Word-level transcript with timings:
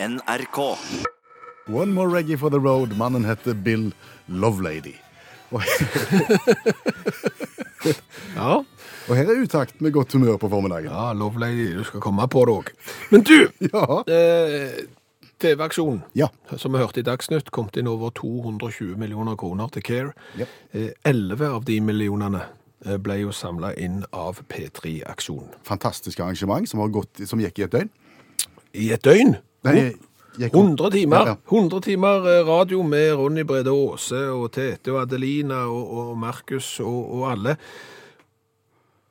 NRK. 0.00 0.58
One 1.68 1.92
more 1.92 2.08
reggae 2.08 2.36
for 2.38 2.50
the 2.50 2.60
road. 2.60 2.96
Mannen 2.96 3.24
heter 3.24 3.54
Bill 3.54 3.92
Lovelady. 4.28 4.94
Og, 5.50 5.62
Ja, 8.36 8.58
og 9.08 9.16
her 9.16 9.30
er 9.32 9.40
utakt 9.42 9.80
med 9.80 9.92
godt 9.94 10.12
humør 10.12 10.36
på 10.36 10.48
formiddagen. 10.52 10.90
ja 10.92 11.12
Lovelady, 11.12 11.72
du 11.78 11.84
skal 11.84 12.00
komme 12.04 12.26
på 12.28 12.44
det 12.46 12.54
òg. 12.54 12.70
Men 13.10 13.22
du! 13.26 13.48
Ja. 13.72 14.02
Eh, 14.06 14.84
TV-aksjonen 15.38 16.02
Ja. 16.18 16.28
som 16.58 16.72
vi 16.74 16.78
hørte 16.82 17.00
i 17.00 17.06
Dagsnytt, 17.06 17.50
kom 17.54 17.68
det 17.72 17.80
inn 17.82 17.88
over 17.90 18.10
220 18.10 18.96
millioner 18.98 19.36
kroner 19.38 19.68
til 19.74 19.82
Care. 19.82 20.12
Ja. 20.38 20.46
Eh, 20.74 20.90
11 21.06 21.46
av 21.46 21.64
de 21.64 21.80
millionene 21.80 22.42
eh, 22.86 22.96
ble 22.98 23.20
jo 23.22 23.32
samla 23.32 23.72
inn 23.78 24.02
av 24.12 24.42
P3-aksjonen. 24.50 25.54
Fantastisk 25.66 26.20
arrangement 26.20 26.68
som, 26.68 26.80
har 26.82 26.88
gått, 26.94 27.22
som 27.26 27.40
gikk 27.42 27.58
i 27.58 27.66
et 27.68 27.72
døgn. 27.74 27.90
I 28.74 28.90
et 28.94 29.02
døgn! 29.06 29.36
Nei, 29.74 29.92
gikk 30.38 30.54
100 30.54 30.90
timer. 30.94 31.26
Ja, 31.26 31.34
ja. 31.34 31.36
100 31.50 31.84
timer 31.84 32.28
eh, 32.32 32.40
radio 32.46 32.82
med 32.86 33.12
Ronny 33.18 33.44
Brede 33.48 33.74
Aase 33.74 34.24
og 34.32 34.50
Tete 34.54 34.94
og 34.94 35.02
Adelina 35.02 35.64
og, 35.66 35.94
og 36.02 36.18
Markus 36.18 36.76
og, 36.84 36.98
og 37.18 37.30
alle. 37.32 37.56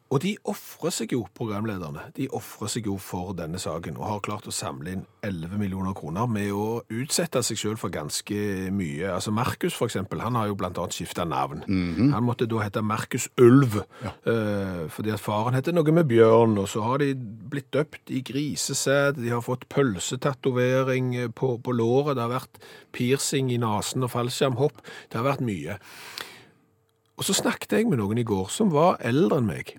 Og 0.07 0.21
de 0.23 0.37
ofrer 0.47 0.93
seg 0.95 1.11
jo, 1.11 1.25
programlederne, 1.35 2.05
de 2.15 2.29
ofrer 2.35 2.69
seg 2.71 2.85
jo 2.87 2.95
for 3.01 3.33
denne 3.35 3.59
saken 3.59 3.97
og 3.99 4.05
har 4.07 4.21
klart 4.23 4.45
å 4.47 4.53
samle 4.55 4.93
inn 4.93 5.01
11 5.25 5.59
millioner 5.59 5.95
kroner 5.97 6.29
med 6.31 6.53
å 6.55 6.79
utsette 6.87 7.41
seg 7.43 7.59
selv 7.59 7.81
for 7.81 7.91
ganske 7.91 8.37
mye. 8.71 9.09
Altså 9.11 9.33
Markus 9.35 9.75
for 9.75 9.91
eksempel, 9.91 10.21
han 10.23 10.37
har 10.39 10.47
jo 10.47 10.55
blant 10.59 10.79
annet 10.79 10.95
skiftet 10.95 11.27
navn. 11.27 11.65
Han 12.13 12.23
måtte 12.23 12.47
da 12.47 12.61
hete 12.63 12.83
Markus 12.85 13.27
Ulv, 13.43 13.81
eh, 14.07 14.87
fordi 14.95 15.11
at 15.11 15.23
faren 15.23 15.57
heter 15.59 15.75
noe 15.75 15.91
med 15.91 16.07
bjørn, 16.07 16.55
og 16.61 16.69
så 16.71 16.85
har 16.87 17.03
de 17.03 17.11
blitt 17.51 17.69
døpt 17.75 18.07
i 18.15 18.23
grisesæd, 18.23 19.19
de 19.19 19.35
har 19.35 19.43
fått 19.43 19.67
pølsetatovering 19.73 21.15
eh, 21.17 21.27
på, 21.27 21.57
på 21.59 21.75
låret, 21.75 22.15
det 22.15 22.23
har 22.23 22.31
vært 22.37 22.63
piercing 22.95 23.51
i 23.51 23.59
nasen 23.59 24.07
og 24.07 24.15
fallskjermhopp, 24.15 24.79
det 25.11 25.19
har 25.19 25.27
vært 25.27 25.43
mye. 25.43 25.77
Og 27.17 27.25
så 27.25 27.33
snakket 27.33 27.73
jeg 27.73 27.87
med 27.89 27.97
noen 27.97 28.19
i 28.21 28.25
går 28.27 28.49
som 28.53 28.69
var 28.73 28.99
eldre 29.01 29.39
enn 29.41 29.47
meg. 29.49 29.71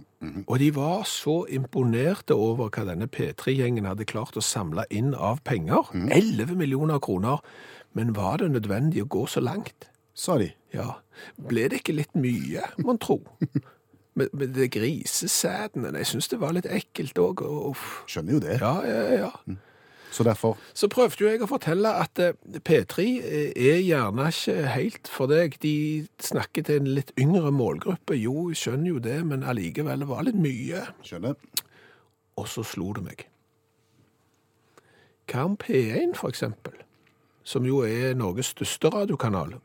Og 0.50 0.58
de 0.58 0.72
var 0.74 1.04
så 1.06 1.44
imponerte 1.54 2.34
over 2.34 2.66
hva 2.74 2.82
denne 2.88 3.06
P3-gjengen 3.06 3.86
hadde 3.86 4.06
klart 4.10 4.36
å 4.36 4.42
samle 4.42 4.84
inn 4.90 5.12
av 5.14 5.38
penger. 5.46 5.92
11 5.94 6.56
millioner 6.58 6.98
kroner. 6.98 7.38
Men 7.94 8.10
var 8.16 8.40
det 8.42 8.50
nødvendig 8.56 9.04
å 9.04 9.10
gå 9.14 9.22
så 9.30 9.40
langt? 9.44 9.86
Sa 10.18 10.34
de. 10.42 10.50
Ja. 10.74 10.96
Ble 11.38 11.68
det 11.70 11.84
ikke 11.84 11.94
litt 11.94 12.18
mye, 12.18 12.66
mon 12.82 12.98
tro? 12.98 13.20
Med, 14.18 14.32
med 14.34 14.48
det 14.56 14.72
grisesædene. 14.74 15.92
Jeg 16.00 16.08
syns 16.10 16.26
det 16.32 16.40
var 16.42 16.50
litt 16.56 16.66
ekkelt 16.66 17.20
òg. 17.22 17.44
Skjønner 18.10 18.34
jo 18.34 18.40
det. 18.42 18.56
Ja, 18.58 18.72
ja, 18.82 19.02
ja. 19.14 19.28
Så 20.10 20.24
derfor 20.24 20.56
Så 20.74 20.88
prøvde 20.88 21.20
jo 21.20 21.28
jeg 21.28 21.42
å 21.44 21.48
fortelle 21.50 21.90
at 22.02 22.18
eh, 22.22 22.36
P3 22.64 23.06
er 23.52 23.80
gjerne 23.84 24.28
ikke 24.32 24.56
helt 24.74 25.10
for 25.12 25.30
deg. 25.30 25.58
De 25.62 26.06
snakker 26.22 26.64
til 26.66 26.82
en 26.82 26.92
litt 26.98 27.12
yngre 27.20 27.52
målgruppe. 27.52 28.16
Jo, 28.16 28.48
skjønner 28.56 28.94
jo 28.94 29.02
det, 29.04 29.18
men 29.26 29.44
allikevel 29.44 30.06
var 30.08 30.24
litt 30.28 30.38
mye. 30.40 30.86
Skjønner. 31.04 31.36
Og 32.38 32.48
så 32.48 32.64
slo 32.66 32.92
det 32.96 33.04
meg. 33.04 33.26
Hva 35.28 35.44
om 35.44 35.58
P1, 35.60 36.14
for 36.16 36.32
eksempel, 36.32 36.76
som 37.44 37.66
jo 37.68 37.82
er 37.84 38.16
Norges 38.16 38.54
største 38.54 38.88
radiokanal, 38.94 39.58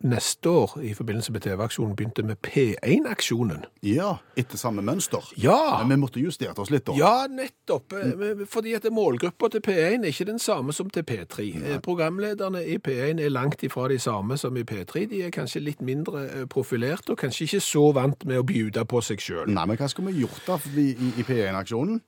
neste 0.00 0.48
år 0.48 0.78
i 0.82 0.94
forbindelse 0.94 1.32
med 1.32 1.42
TV-aksjonen 1.44 1.96
begynte 1.96 2.22
med 2.22 2.36
P1-aksjonen? 2.46 3.64
Ja, 3.84 4.14
etter 4.36 4.58
samme 4.58 4.82
mønster. 4.82 5.24
Ja! 5.36 5.82
Men 5.82 5.94
vi 5.94 6.00
måtte 6.00 6.22
justert 6.22 6.58
oss 6.58 6.70
litt 6.72 6.86
da. 6.88 6.96
Ja, 6.96 7.26
nettopp. 7.28 7.92
Mm. 7.92 8.46
Fordi 8.48 8.74
at 8.78 8.88
målgruppa 8.92 9.50
til 9.52 9.64
P1 9.66 10.04
er 10.04 10.12
ikke 10.12 10.28
den 10.30 10.40
samme 10.40 10.72
som 10.72 10.90
til 10.90 11.04
P3. 11.04 11.48
Nei. 11.60 11.80
Programlederne 11.84 12.62
i 12.64 12.78
P1 12.78 13.20
er 13.20 13.34
langt 13.34 13.62
ifra 13.66 13.88
de 13.92 13.98
samme 14.00 14.38
som 14.40 14.56
i 14.56 14.64
P3. 14.64 15.04
De 15.10 15.24
er 15.26 15.34
kanskje 15.34 15.64
litt 15.64 15.84
mindre 15.84 16.24
eh, 16.28 16.46
profilert, 16.50 17.10
og 17.10 17.20
kanskje 17.20 17.44
ikke 17.48 17.64
så 17.64 17.90
vant 17.96 18.24
med 18.24 18.40
å 18.40 18.46
bjude 18.46 18.84
på 18.88 19.04
seg 19.04 19.20
sjøl. 19.20 19.52
Nei, 19.52 19.66
men 19.68 19.80
hva 19.80 19.90
skulle 19.90 20.14
vi 20.14 20.24
gjort 20.24 20.48
da 20.48 20.56
i, 20.76 20.88
i, 20.94 21.12
i 21.20 21.26
P1-aksjonen? 21.28 22.00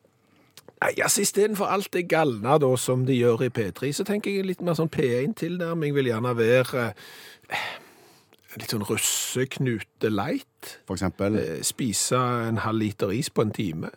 Nei, 0.82 0.96
altså 0.98 1.22
Istedenfor 1.22 1.70
alt 1.70 1.92
det 1.94 2.08
galne 2.10 2.56
da, 2.58 2.72
som 2.80 3.04
de 3.06 3.14
gjør 3.14 3.44
i 3.46 3.52
P3, 3.54 3.92
så 3.94 4.06
tenker 4.08 4.32
jeg 4.32 4.48
litt 4.48 4.64
mer 4.64 4.74
sånn 4.78 4.90
P1-tilnærming 4.90 5.94
vil 5.94 6.10
gjerne 6.10 6.34
være 6.38 6.88
eh, 6.88 7.68
litt 8.60 8.70
sånn 8.74 8.84
russeknute 8.84 10.10
light. 10.12 10.78
For 10.86 10.96
eksempel 10.98 11.36
Eh, 11.40 11.62
Spise 11.62 12.18
en 12.48 12.56
halv 12.64 12.78
liter 12.82 13.10
is 13.12 13.28
på 13.30 13.42
en 13.42 13.50
time. 13.52 13.90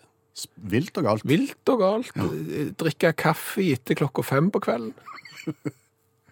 vilt 0.58 0.98
og 0.98 1.04
galt. 1.06 1.24
Vilt 1.24 1.70
og 1.72 1.80
galt. 1.80 2.12
Ja. 2.16 2.24
Drikke 2.76 3.14
kaffe 3.16 3.62
etter 3.72 3.96
klokka 3.96 4.24
fem 4.24 4.50
på 4.52 4.60
kvelden. 4.60 4.94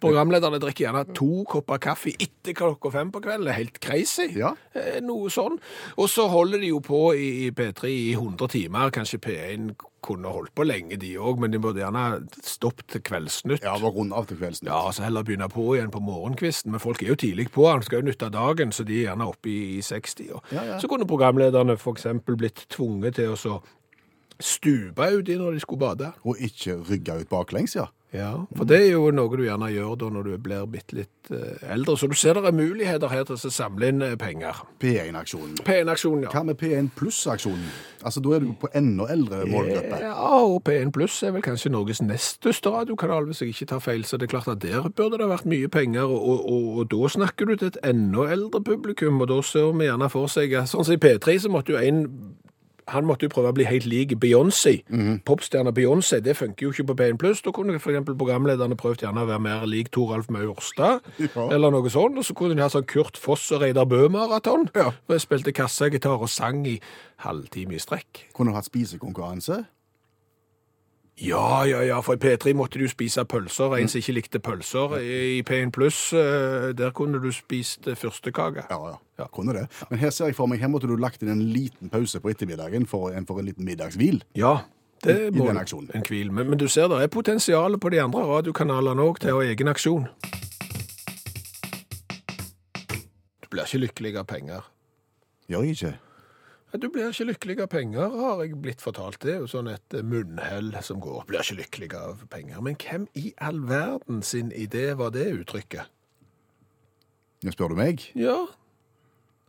Programlederne 0.03 0.59
drikker 0.61 0.87
gjerne 0.87 1.05
to 1.15 1.45
kopper 1.49 1.79
kaffe 1.83 2.13
etter 2.13 2.55
klokka 2.57 2.91
fem 2.93 3.11
på 3.13 3.21
kvelden. 3.23 3.47
Det 3.47 3.53
er 3.53 3.61
helt 3.61 3.79
crazy. 3.83 4.27
Ja. 4.37 4.53
Eh, 4.75 4.99
Noe 5.05 5.31
sånn. 5.33 5.57
Og 5.97 6.11
så 6.11 6.27
holder 6.31 6.61
de 6.63 6.73
jo 6.73 6.83
på 6.83 7.05
i 7.15 7.29
i 7.47 7.49
P3 7.55 7.89
i 7.89 8.13
100 8.13 8.51
timer. 8.51 8.91
Kanskje 8.93 9.19
P1 9.23 9.73
kunne 10.03 10.31
holdt 10.35 10.51
på 10.55 10.65
lenge, 10.67 10.97
de 10.99 11.13
òg, 11.15 11.39
men 11.39 11.53
de 11.53 11.59
burde 11.63 11.79
gjerne 11.79 12.25
stoppet 12.43 12.89
til 12.91 13.03
Kveldsnytt. 13.07 13.63
Ja, 13.63 13.77
var 13.79 13.93
rund 13.95 14.11
av 14.13 14.27
til 14.27 14.37
kveldsnytt. 14.37 14.67
Ja, 14.67 14.91
så 14.91 15.05
heller 15.05 15.23
begynne 15.23 15.47
på 15.51 15.69
igjen 15.77 15.93
på 15.93 16.01
morgenkvisten. 16.03 16.73
Men 16.73 16.83
folk 16.83 17.03
er 17.03 17.13
jo 17.13 17.19
tidlig 17.23 17.47
på, 17.55 17.69
han 17.69 17.85
skal 17.85 18.01
jo 18.01 18.09
nytte 18.09 18.27
dagen, 18.33 18.75
så 18.75 18.83
de 18.87 18.99
er 18.99 19.07
gjerne 19.07 19.29
oppe 19.31 19.51
i, 19.51 19.59
i 19.77 19.81
60. 19.81 20.27
Og. 20.35 20.51
Ja, 20.51 20.65
ja. 20.73 20.81
Så 20.83 20.91
kunne 20.91 21.07
programlederne 21.07 21.77
eksempel 21.93 22.35
blitt 22.39 22.65
tvunget 22.73 23.15
til 23.21 23.31
å 23.31 23.39
så 23.39 23.61
stupe 24.43 25.07
uti 25.15 25.37
når 25.39 25.55
de 25.55 25.63
skulle 25.63 25.85
bade. 25.85 26.11
Og 26.27 26.39
ikke 26.43 26.81
rygge 26.89 27.21
ut 27.23 27.31
baklengs, 27.31 27.77
ja. 27.79 27.87
Ja, 28.13 28.45
for 28.53 28.69
det 28.69 28.77
er 28.77 28.91
jo 28.91 29.07
noe 29.09 29.33
du 29.33 29.41
gjerne 29.41 29.71
gjør 29.73 29.95
da 29.97 30.07
når 30.13 30.27
du 30.27 30.33
blir 30.45 30.67
bitte 30.69 30.99
litt 30.99 31.31
eh, 31.33 31.63
eldre. 31.73 31.95
Så 31.97 32.05
du 32.11 32.13
ser 32.17 32.37
det 32.37 32.51
er 32.51 32.53
muligheter 32.55 33.09
her 33.09 33.25
til 33.25 33.39
å 33.39 33.51
samle 33.53 33.89
inn 33.89 34.05
eh, 34.05 34.13
penger. 34.21 34.59
P1-aksjonen. 34.83 35.55
P1-aksjonen, 35.65 36.27
ja. 36.27 36.33
Hva 36.33 36.43
med 36.45 36.59
P1 36.61 36.91
pluss-aksjonen? 36.99 37.65
Altså, 38.05 38.21
da 38.21 38.35
er 38.37 38.45
du 38.45 38.51
på 38.61 38.69
enda 38.77 39.07
eldre 39.09 39.41
målgruppe. 39.49 39.97
Ja, 40.03 40.13
og 40.43 40.59
P1 40.67 40.93
Pluss 40.93 41.17
er 41.25 41.33
vel 41.33 41.45
kanskje 41.45 41.71
Norges 41.73 42.03
nest 42.05 42.37
største 42.37 42.75
radiokanal, 42.75 43.25
hvis 43.29 43.41
jeg 43.41 43.55
ikke 43.55 43.69
tar 43.73 43.81
feil. 43.81 44.05
Så 44.05 44.21
det 44.21 44.29
er 44.29 44.35
klart 44.35 44.51
at 44.51 44.61
der 44.61 44.85
burde 44.93 45.17
det 45.17 45.31
vært 45.31 45.49
mye 45.49 45.71
penger, 45.73 46.05
og, 46.05 46.21
og, 46.21 46.45
og, 46.53 46.69
og 46.83 46.91
da 46.93 47.11
snakker 47.17 47.49
du 47.49 47.55
til 47.55 47.73
et 47.73 47.81
enda 47.87 48.27
eldre 48.35 48.61
publikum, 48.61 49.21
og 49.23 49.31
da 49.33 49.41
ser 49.41 49.73
vi 49.73 49.89
gjerne 49.89 50.11
for 50.13 50.29
seg 50.29 50.53
Sånn 50.69 50.85
som 50.85 50.93
i 50.93 51.01
P3 51.01 51.39
så 51.41 51.49
måtte 51.49 51.73
jo 51.73 51.81
en 51.81 52.05
han 52.87 53.05
måtte 53.05 53.27
jo 53.27 53.29
prøve 53.33 53.51
å 53.51 53.55
bli 53.55 53.63
helt 53.65 53.85
lik 53.85 54.15
Beyoncé. 54.19 54.83
Popstjerna 55.25 55.71
Beyoncé, 55.71 56.19
det 56.23 56.35
funker 56.37 56.67
jo 56.67 56.71
ikke 56.71 56.85
på 56.91 56.95
P1 56.99 57.43
Da 57.43 57.51
kunne 57.51 57.73
eksempel 57.77 58.15
programlederne 58.17 58.75
prøvd 58.75 59.05
gjerne 59.05 59.23
å 59.23 59.27
være 59.27 59.39
mer 59.41 59.65
lik 59.65 59.91
Toralf 59.91 60.29
Maurstad, 60.29 61.01
Ja. 61.19 61.49
eller 61.51 61.71
noe 61.71 61.89
sånt. 61.89 62.17
Og 62.17 62.23
så 62.25 62.33
kunne 62.35 62.55
de 62.55 62.61
ha 62.61 62.67
sånn 62.69 62.85
Kurt 62.87 63.17
Foss 63.17 63.51
og 63.51 63.61
Reidar 63.61 63.85
Bø-maraton. 63.85 64.69
Ja. 64.75 64.91
Spilte 65.17 65.53
kassagitar 65.53 66.19
og 66.19 66.29
sang 66.29 66.65
i 66.67 66.79
halvtime 67.23 67.73
i 67.75 67.79
strekk. 67.79 68.27
Kunne 68.33 68.53
hatt 68.53 68.65
spisekonkurranse? 68.65 69.65
Ja, 71.21 71.63
ja, 71.65 71.81
ja, 71.85 71.99
for 72.01 72.13
i 72.13 72.17
P3 72.17 72.53
måtte 72.57 72.79
du 72.81 72.87
spise 72.89 73.21
pølser. 73.29 73.75
En 73.77 73.87
som 73.87 73.99
ikke 74.01 74.15
likte 74.17 74.39
pølser. 74.41 74.95
I 74.99 75.43
P1 75.45 75.69
Pluss, 75.71 75.99
eh, 76.13 76.71
der 76.73 76.89
kunne 76.91 77.19
du 77.21 77.29
spist 77.31 77.87
eh, 77.87 77.95
fyrstekake. 77.95 78.63
Ja, 78.69 78.79
ja, 78.89 78.95
ja. 79.21 79.27
Kunne 79.33 79.53
det. 79.53 79.67
Men 79.91 79.99
her 80.01 80.09
ser 80.09 80.25
jeg 80.31 80.35
for 80.35 80.49
meg, 80.49 80.59
her 80.59 80.71
måtte 80.73 80.89
du 80.89 80.95
lagt 80.97 81.21
inn 81.21 81.29
en 81.29 81.43
liten 81.53 81.89
pause 81.93 82.19
på 82.19 82.31
ettermiddagen 82.33 82.87
for 82.89 83.11
en, 83.13 83.27
for 83.29 83.39
en 83.39 83.45
liten 83.45 83.65
middagshvil. 83.65 84.23
Ja, 84.35 84.55
det 85.05 85.19
I- 85.19 85.27
i 85.27 85.37
må 85.37 85.47
den. 85.53 85.91
En 85.93 86.03
hvil. 86.09 86.31
Men, 86.33 86.49
men 86.49 86.57
du 86.59 86.67
ser 86.67 86.87
det 86.89 87.03
er 87.03 87.07
potensial 87.13 87.77
på 87.77 87.89
de 87.93 88.01
andre 88.01 88.25
radiokanalene 88.25 89.05
òg 89.05 89.19
til 89.21 89.35
å 89.37 89.43
ha 89.43 89.45
egen 89.53 89.69
aksjon. 89.69 90.07
Du 93.43 93.47
blir 93.53 93.67
ikke 93.69 93.83
lykkelig 93.85 94.15
av 94.17 94.25
penger. 94.33 94.65
Gjør 95.51 95.61
jeg 95.69 95.77
ikke? 95.77 95.93
Du 96.81 96.87
blir 96.89 97.11
ikke 97.11 97.27
lykkelig 97.29 97.59
av 97.61 97.69
penger, 97.69 98.15
har 98.17 98.39
jeg 98.41 98.57
blitt 98.61 98.81
fortalt. 98.81 99.19
Det 99.21 99.35
er 99.35 99.43
jo 99.43 99.49
sånn 99.51 99.69
et 99.69 99.93
eh, 99.93 100.05
munnhell 100.05 100.71
som 100.81 101.01
går. 101.03 101.27
Blir 101.29 101.43
ikke 101.43 101.59
lykkelig 101.59 101.89
av 101.99 102.23
penger. 102.33 102.63
Men 102.65 102.77
hvem 102.81 103.05
i 103.19 103.29
all 103.37 103.59
verden 103.69 104.23
sin 104.25 104.49
idé 104.57 104.87
var 104.97 105.13
det 105.13 105.27
uttrykket? 105.35 105.91
Nå 107.45 107.53
spør 107.53 107.73
du 107.73 107.77
meg? 107.77 108.01
Ja. 108.17 108.39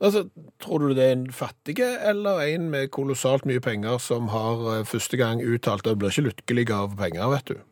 Altså, 0.05 0.27
tror 0.61 0.83
du 0.83 0.93
det 0.99 1.05
er 1.07 1.15
en 1.15 1.29
fattige 1.33 1.87
eller 2.05 2.43
en 2.45 2.67
med 2.73 2.91
kolossalt 2.93 3.47
mye 3.49 3.63
penger 3.63 3.97
som 4.03 4.29
har 4.35 4.67
eh, 4.75 4.85
første 4.85 5.17
gang 5.17 5.41
uttalt 5.41 5.89
at 5.89 5.97
blir 6.01 6.13
ikke 6.13 6.27
lykkelig 6.29 6.67
av 6.77 6.99
penger, 6.99 7.25
vet 7.33 7.55
du? 7.55 7.63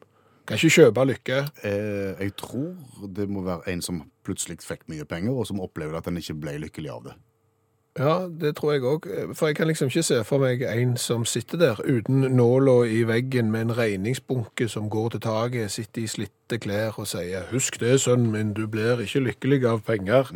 Kan 0.49 0.57
ikke 0.57 0.79
kjøpe 0.79 1.05
lykke. 1.11 1.43
Eh, 1.67 2.23
jeg 2.25 2.33
tror 2.41 2.73
det 3.19 3.29
må 3.29 3.45
være 3.45 3.69
en 3.75 3.85
som 3.85 4.01
plutselig 4.25 4.63
fikk 4.65 4.89
mye 4.89 5.05
penger, 5.05 5.37
og 5.37 5.51
som 5.51 5.61
opplevde 5.61 6.01
at 6.01 6.09
en 6.09 6.23
ikke 6.23 6.39
ble 6.41 6.57
lykkelig 6.65 6.95
av 6.95 7.05
det. 7.11 7.19
Ja, 7.99 8.29
det 8.41 8.55
tror 8.57 8.73
jeg 8.73 8.85
òg. 8.89 9.07
For 9.37 9.51
jeg 9.51 9.57
kan 9.57 9.69
liksom 9.69 9.91
ikke 9.91 10.03
se 10.03 10.23
for 10.25 10.41
meg 10.41 10.63
en 10.65 10.95
som 10.97 11.27
sitter 11.29 11.61
der 11.61 11.81
uten 11.85 12.25
nåla 12.33 12.87
i 12.89 13.03
veggen 13.09 13.51
med 13.53 13.67
en 13.67 13.75
regningsbunke 13.77 14.69
som 14.69 14.89
går 14.91 15.13
til 15.13 15.21
taket, 15.21 15.71
sitter 15.71 16.03
i 16.03 16.07
slitte 16.09 16.59
klær 16.59 16.97
og 16.97 17.07
sier 17.07 17.45
'Husk 17.51 17.81
det, 17.81 18.01
sønnen 18.01 18.33
min, 18.33 18.55
du 18.55 18.67
blir 18.67 19.01
ikke 19.01 19.21
lykkelig 19.21 19.65
av 19.69 19.85
penger'. 19.85 20.33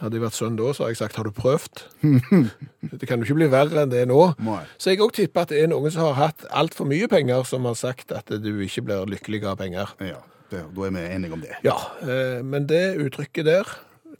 Hadde 0.00 0.16
jeg 0.16 0.22
vært 0.22 0.38
sønn 0.38 0.56
da, 0.56 0.72
så 0.72 0.82
har 0.82 0.88
jeg 0.88 0.96
sagt 0.96 1.16
'har 1.16 1.24
du 1.24 1.30
prøvd'? 1.30 1.84
det 3.00 3.08
kan 3.08 3.18
jo 3.18 3.24
ikke 3.24 3.34
bli 3.34 3.50
verre 3.50 3.82
enn 3.82 3.90
det 3.90 4.08
nå. 4.08 4.32
Nei. 4.38 4.64
Så 4.78 4.90
jeg 4.90 5.00
òg 5.00 5.12
tipper 5.12 5.40
at 5.40 5.48
det 5.48 5.60
er 5.62 5.68
noen 5.68 5.90
som 5.90 6.02
har 6.02 6.14
hatt 6.14 6.46
altfor 6.50 6.88
mye 6.88 7.08
penger, 7.08 7.42
som 7.42 7.64
har 7.64 7.74
sagt 7.74 8.12
at 8.12 8.28
du 8.28 8.60
ikke 8.60 8.82
blir 8.82 9.04
lykkelig 9.04 9.44
av 9.44 9.56
penger. 9.56 9.92
Ja, 10.00 10.24
det, 10.50 10.64
da 10.76 10.80
er 10.86 10.90
vi 10.90 11.04
enige 11.14 11.32
om 11.32 11.40
det. 11.40 11.60
Ja, 11.62 11.76
eh, 12.00 12.42
men 12.42 12.66
det 12.66 12.96
uttrykket 12.96 13.44
der 13.44 13.68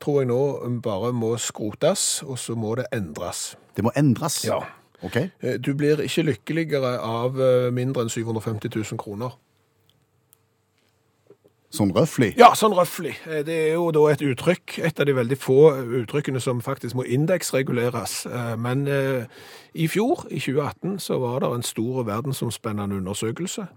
tror 0.01 0.21
jeg 0.23 0.29
nå 0.31 0.43
bare 0.83 1.13
må 1.13 1.35
skrotes, 1.41 2.23
og 2.27 2.39
så 2.39 2.57
må 2.57 2.75
det 2.81 2.87
endres. 2.93 3.57
Det 3.77 3.85
må 3.85 3.93
endres. 3.97 4.45
Ja. 4.49 4.61
Ok? 5.03 5.17
Eh, 5.17 5.59
Du 5.61 5.75
blir 5.75 6.01
ikke 6.01 6.23
lykkeligere 6.23 6.99
av 7.01 7.41
eh, 7.41 7.71
mindre 7.73 8.05
enn 8.05 8.13
750 8.13 8.71
000 8.77 8.99
kroner. 9.01 9.37
Sånn 11.71 11.93
røffelig. 11.95 12.33
Ja, 12.41 12.51
sånn 12.59 12.75
røffelig. 12.75 13.15
Eh, 13.29 13.43
Det 13.47 13.57
er 13.69 13.73
jo 13.75 13.91
da 13.95 14.07
et 14.11 14.25
uttrykk, 14.27 14.79
et 14.85 15.01
av 15.01 15.07
de 15.07 15.15
veldig 15.17 15.39
få 15.39 15.59
uttrykkene 16.03 16.41
som 16.43 16.61
faktisk 16.61 16.99
må 16.99 17.07
indeksreguleres. 17.07 18.27
Men 18.59 18.87
i 19.75 19.87
fjor, 19.89 20.27
i 20.31 20.41
2018, 20.41 20.99
så 20.99 21.21
var 21.21 21.41
det 21.41 21.53
en 21.55 21.63
stor 21.63 22.03
verdensomspennende 22.05 22.97
undersøkelse 22.97 23.69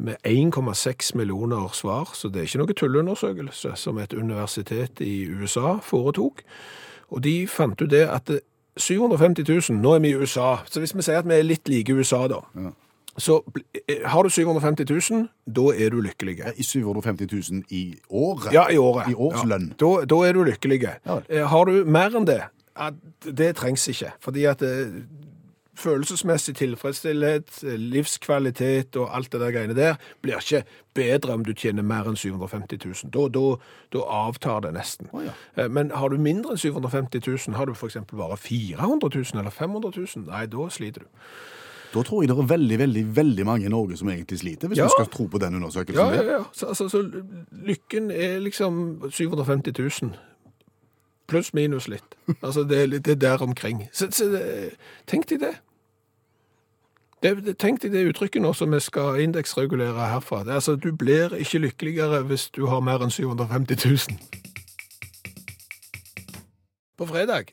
med 0.00 0.16
1,6 0.26 1.16
millioner 1.18 1.68
svar, 1.74 2.10
så 2.14 2.28
det 2.30 2.40
er 2.42 2.46
ikke 2.48 2.58
noe 2.62 2.74
tullundersøkelse 2.78 3.72
som 3.76 3.98
et 3.98 4.12
universitet 4.14 5.00
i 5.00 5.24
USA 5.28 5.78
foretok. 5.82 6.42
Og 7.10 7.24
de 7.24 7.46
fant 7.50 7.80
ut 7.82 7.90
det 7.90 8.04
at 8.08 8.30
eh, 8.30 8.38
750 8.78 9.48
000, 9.70 9.80
nå 9.82 9.94
er 9.96 9.98
vi 10.04 10.12
i 10.12 10.20
USA, 10.20 10.56
så 10.70 10.80
hvis 10.80 10.94
vi 10.96 11.02
sier 11.02 11.18
at 11.18 11.26
vi 11.28 11.34
er 11.40 11.42
litt 11.48 11.68
like 11.68 11.92
USA 11.92 12.22
da, 12.30 12.38
Ja. 12.56 12.70
så 13.18 13.40
eh, 13.88 14.04
har 14.06 14.22
du 14.22 14.30
750 14.30 14.86
000, 15.10 15.26
da 15.46 15.66
er 15.74 15.90
du 15.90 15.98
lykkelig. 16.00 16.38
I 16.56 16.62
750 16.62 17.26
000 17.50 17.64
i 17.70 17.82
året. 18.08 18.52
Ja, 18.54 18.68
i 18.70 18.78
året. 18.78 19.10
I 19.10 19.14
årslønn. 19.18 19.72
Ja. 19.74 19.76
Da, 19.82 19.90
da 20.14 20.20
er 20.28 20.32
du 20.38 20.44
lykkelig. 20.46 20.80
Ja. 20.86 21.18
Eh, 21.28 21.42
Har 21.50 21.64
du 21.66 21.84
mer 21.84 22.14
enn 22.16 22.26
det, 22.30 22.40
det 23.26 23.56
trengs 23.58 23.88
ikke. 23.90 24.12
Fordi 24.22 24.44
at 24.48 24.62
eh, 24.62 24.94
følelsesmessig 25.80 26.54
tilfredsstillhet, 26.60 27.50
eh, 27.64 27.76
livskvalitet 27.80 28.96
og 29.00 29.10
alt 29.16 29.30
det 29.32 29.40
der 29.40 29.54
greiene 29.54 29.76
der 29.76 29.96
blir 30.22 30.38
ikke 30.40 30.62
bedre 30.94 31.34
om 31.38 31.44
du 31.46 31.52
tjener 31.54 31.82
mer 31.86 32.08
enn 32.10 32.16
750 32.20 32.78
000. 32.84 33.10
Da, 33.14 33.26
da, 33.32 33.44
da 33.96 34.04
avtar 34.22 34.60
det 34.66 34.74
nesten. 34.76 35.08
Oh, 35.12 35.22
ja. 35.24 35.32
Eh, 35.56 35.68
Men 35.68 35.90
har 35.96 36.08
du 36.12 36.18
mindre 36.20 36.52
enn 36.56 36.60
750 36.60 37.24
000, 37.48 37.56
har 37.56 37.66
du 37.66 37.72
f.eks. 37.72 37.96
bare 38.12 38.36
400 38.36 39.10
000 39.14 39.40
eller 39.40 39.50
500 39.50 39.92
000, 39.96 40.26
nei, 40.28 40.44
da 40.46 40.68
sliter 40.70 41.06
du. 41.06 41.10
Da 41.90 42.02
tror 42.06 42.22
jeg 42.22 42.28
det 42.30 42.36
er 42.38 42.46
veldig, 42.46 42.76
veldig 42.78 43.00
veldig 43.16 43.44
mange 43.48 43.66
i 43.66 43.70
Norge 43.72 43.96
som 43.98 44.08
egentlig 44.12 44.38
sliter, 44.38 44.68
hvis 44.70 44.78
Ja. 44.78 44.84
du 44.86 44.92
skal 44.94 45.08
tro 45.10 45.24
på 45.26 45.40
den 45.42 45.56
undersøkelsen. 45.58 46.12
Ja, 46.14 46.22
ja, 46.22 46.36
ja. 46.38 46.44
Så, 46.54 46.68
altså, 46.70 46.86
så 46.88 47.00
lykken 47.66 48.12
er 48.14 48.38
liksom 48.38 49.00
750 49.10 49.74
000. 50.02 50.12
Pluss 51.30 51.52
minus 51.54 51.88
litt. 51.90 52.14
Altså, 52.42 52.62
det 52.66 52.78
er, 52.82 52.86
det 52.98 53.08
er 53.16 53.18
der 53.22 53.42
omkring. 53.42 53.84
Så, 53.94 54.06
så 54.14 54.26
tenk 55.06 55.26
deg 55.30 55.40
det. 55.44 55.52
Det. 57.22 57.56
Tenk 57.58 57.82
deg 57.82 57.94
det 57.94 58.06
uttrykket 58.10 58.42
nå 58.42 58.52
som 58.56 58.72
vi 58.74 58.80
skal 58.80 59.20
indeksregulere 59.24 60.10
herfra. 60.12 60.42
Det, 60.44 60.58
altså, 60.60 60.76
du 60.76 60.92
blir 60.96 61.34
ikke 61.36 61.62
lykkeligere 61.66 62.22
hvis 62.28 62.50
du 62.56 62.66
har 62.72 62.80
mer 62.84 63.04
enn 63.04 63.12
750 63.12 63.76
000. 63.84 64.18
På 67.00 67.08
fredag 67.08 67.52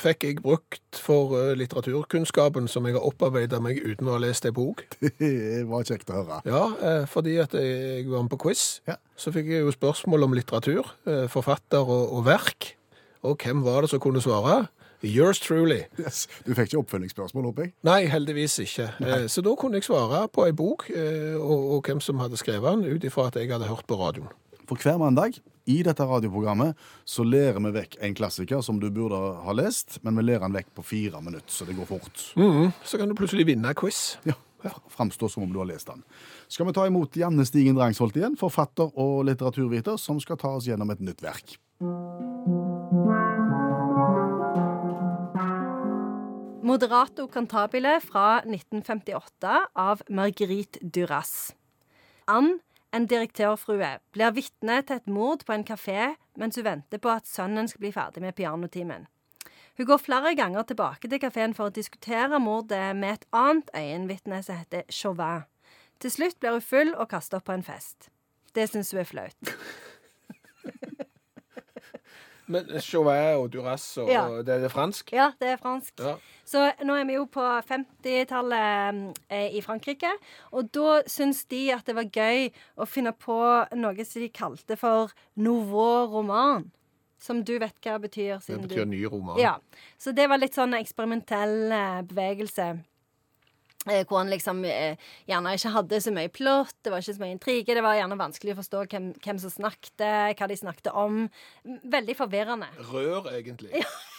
fikk 0.00 0.24
jeg 0.24 0.40
brukt 0.42 0.98
for 1.02 1.34
eh, 1.36 1.52
litteraturkunnskapen 1.58 2.68
som 2.70 2.86
jeg 2.88 2.96
har 2.96 3.04
opparbeidet 3.06 3.60
meg 3.62 3.80
uten 3.82 4.08
å 4.08 4.16
ha 4.16 4.22
lest 4.22 4.46
ei 4.48 4.54
bok. 4.54 4.84
Det 5.20 5.64
var 5.68 5.86
kjekt 5.88 6.10
å 6.10 6.20
høre. 6.20 6.40
Ja, 6.48 6.62
eh, 6.80 7.04
fordi 7.10 7.36
at 7.42 7.56
jeg 7.58 8.08
var 8.10 8.24
med 8.24 8.32
på 8.32 8.40
quiz. 8.46 8.80
Ja. 8.88 8.96
Så 9.18 9.34
fikk 9.34 9.50
jeg 9.52 9.66
jo 9.66 9.74
spørsmål 9.74 10.28
om 10.28 10.36
litteratur, 10.36 10.94
eh, 11.06 11.26
forfatter 11.32 11.84
og, 11.84 12.06
og 12.16 12.24
verk. 12.28 12.72
Og 13.22 13.36
hvem 13.38 13.62
var 13.66 13.84
det 13.84 13.92
som 13.92 14.02
kunne 14.02 14.22
svare? 14.24 14.64
Yours 15.02 15.40
truly. 15.42 15.80
Yes. 15.98 16.26
Du 16.46 16.52
fikk 16.54 16.70
ikke 16.72 16.82
oppfølgingsspørsmål, 16.84 17.48
håper 17.50 17.66
jeg? 17.66 17.72
Nei, 17.86 18.00
heldigvis 18.10 18.58
ikke. 18.62 18.88
Nei. 19.02 19.22
Så 19.32 19.42
da 19.42 19.54
kunne 19.58 19.80
jeg 19.80 19.86
svare 19.88 20.24
på 20.32 20.46
ei 20.46 20.52
bok, 20.56 20.86
eh, 20.94 21.34
og, 21.38 21.64
og 21.76 21.88
hvem 21.88 22.00
som 22.04 22.20
hadde 22.22 22.38
skrevet 22.38 22.78
den, 22.82 22.86
ut 22.96 23.04
ifra 23.08 23.26
at 23.30 23.38
jeg 23.40 23.50
hadde 23.50 23.66
hørt 23.70 23.86
på 23.90 23.98
radioen. 23.98 24.30
For 24.68 24.78
hver 24.78 25.00
mandag 25.02 25.40
i 25.68 25.80
dette 25.84 26.06
radioprogrammet 26.06 26.78
så 27.06 27.26
lærer 27.26 27.58
vi 27.62 27.72
vekk 27.74 27.98
en 28.02 28.14
klassiker 28.18 28.62
som 28.64 28.78
du 28.82 28.88
burde 28.94 29.18
ha 29.44 29.52
lest, 29.58 29.98
men 30.06 30.16
vi 30.18 30.24
lærer 30.28 30.46
den 30.46 30.54
vekk 30.56 30.70
på 30.78 30.84
fire 30.86 31.20
minutter, 31.22 31.50
så 31.52 31.66
det 31.68 31.76
går 31.76 31.90
fort. 31.90 32.22
Mm, 32.38 32.70
Så 32.86 32.98
kan 32.98 33.10
du 33.10 33.14
plutselig 33.18 33.46
vinne 33.50 33.74
quiz. 33.78 34.16
Ja, 34.26 34.38
Framstå 34.94 35.26
som 35.28 35.42
om 35.42 35.52
du 35.52 35.58
har 35.58 35.66
lest 35.66 35.88
den. 35.90 36.04
Skal 36.46 36.68
vi 36.68 36.72
ta 36.76 36.86
imot 36.86 37.16
Janne 37.18 37.42
Stigen 37.48 37.74
Drangsholt 37.74 38.14
igjen, 38.16 38.38
forfatter 38.38 38.94
og 38.94 39.24
litteraturviter, 39.26 39.98
som 39.98 40.22
skal 40.22 40.38
ta 40.38 40.54
oss 40.54 40.70
gjennom 40.70 40.94
et 40.94 41.02
nytt 41.02 41.22
verk. 41.26 41.58
Moderato 46.62 47.26
cantabile 47.26 48.00
fra 48.00 48.40
1958 48.44 49.66
av 49.74 50.02
Marguerite 50.08 50.78
Duras. 50.82 51.56
Ann, 52.30 52.60
en 52.94 53.08
direktørfrue, 53.10 53.88
blir 54.14 54.36
vitne 54.36 54.76
til 54.86 55.00
et 55.00 55.10
mord 55.10 55.42
på 55.42 55.56
en 55.56 55.66
kafé 55.66 56.12
mens 56.38 56.60
hun 56.60 56.68
venter 56.68 57.02
på 57.02 57.10
at 57.10 57.26
sønnen 57.26 57.66
skal 57.66 57.82
bli 57.82 57.90
ferdig 57.96 58.22
med 58.22 58.38
pianotimen. 58.38 59.08
Hun 59.74 59.90
går 59.90 60.04
flere 60.04 60.36
ganger 60.38 60.62
tilbake 60.70 61.10
til 61.10 61.24
kafeen 61.24 61.58
for 61.58 61.66
å 61.66 61.74
diskutere 61.74 62.38
mordet 62.38 62.92
med 62.94 63.18
et 63.18 63.26
annet 63.34 63.74
øyenvitne 63.74 64.38
som 64.46 64.62
heter 64.62 64.86
Chauvin. 64.86 65.48
Til 65.98 66.14
slutt 66.14 66.38
blir 66.38 66.60
hun 66.60 66.68
full 66.70 66.94
og 66.94 67.08
kaster 67.10 67.42
opp 67.42 67.50
på 67.50 67.58
en 67.58 67.66
fest. 67.66 68.12
Det 68.54 68.70
syns 68.70 68.94
hun 68.94 69.02
er 69.02 69.10
flaut. 69.10 69.56
Men 72.50 72.66
Chauvet 72.82 73.36
og 73.38 73.50
Duras, 73.52 73.84
og 74.02 74.08
Ja. 74.10 74.26
det 74.42 74.48
er 74.56 74.60
det 74.64 74.70
fransk? 74.72 75.12
Ja, 75.12 75.30
det 75.40 75.48
er 75.48 75.56
fransk. 75.56 75.92
Ja. 76.00 76.16
Så 76.44 76.72
nå 76.82 76.94
er 76.98 77.04
vi 77.06 77.14
jo 77.14 77.24
på 77.30 77.40
50-tallet 77.68 79.14
eh, 79.30 79.54
i 79.56 79.60
Frankrike, 79.60 80.10
og 80.52 80.70
da 80.74 81.02
syns 81.06 81.44
de 81.50 81.70
at 81.72 81.86
det 81.86 81.94
var 81.96 82.10
gøy 82.10 82.50
å 82.76 82.86
finne 82.88 83.12
på 83.12 83.38
noe 83.78 84.04
som 84.04 84.22
de 84.22 84.28
kalte 84.28 84.76
for 84.76 85.12
nouveau 85.36 86.06
roman. 86.12 86.70
Som 87.22 87.44
du 87.46 87.54
vet 87.62 87.76
hva 87.84 88.00
betyr. 88.02 88.40
Det 88.42 88.58
betyr 88.64 88.82
du... 88.82 88.90
ny 88.96 89.04
roman. 89.06 89.38
Ja. 89.38 89.56
Så 89.98 90.10
det 90.10 90.26
var 90.28 90.40
litt 90.42 90.56
sånn 90.58 90.74
eksperimentell 90.74 91.70
eh, 91.70 92.00
bevegelse. 92.02 92.72
Eh, 93.90 94.04
hvor 94.06 94.20
han 94.20 94.30
liksom 94.30 94.60
eh, 94.68 94.94
gjerne 95.26 95.56
ikke 95.58 95.72
hadde 95.74 95.98
så 96.04 96.12
mye 96.14 96.30
plott, 96.30 96.76
det 96.84 96.92
var 96.92 97.02
ikke 97.02 97.16
så 97.16 97.24
mye 97.24 97.34
intrige. 97.34 97.74
Det 97.74 97.82
var 97.82 97.98
gjerne 97.98 98.20
vanskelig 98.20 98.54
å 98.54 98.60
forstå 98.60 98.84
hvem, 98.92 99.10
hvem 99.24 99.42
som 99.42 99.50
snakket, 99.50 100.06
hva 100.38 100.48
de 100.50 100.58
snakket 100.60 100.92
om. 100.94 101.24
Veldig 101.66 102.18
forvirrende. 102.18 102.70
Rør, 102.92 103.32
egentlig. 103.34 103.82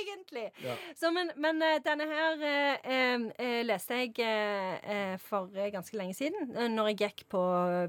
Egentlig. 0.00 0.50
Ja. 0.64 0.74
Så, 0.96 1.10
men, 1.10 1.30
men 1.36 1.62
eh, 1.64 1.78
denne 1.84 2.06
her 2.08 2.42
eh, 2.46 3.24
eh, 3.36 3.56
leste 3.66 3.98
jeg 3.98 4.14
eh, 4.24 5.16
for 5.22 5.50
ganske 5.72 5.98
lenge 5.98 6.14
siden, 6.16 6.52
når 6.74 6.92
jeg 6.92 7.00
gikk 7.02 7.24
på 7.34 7.40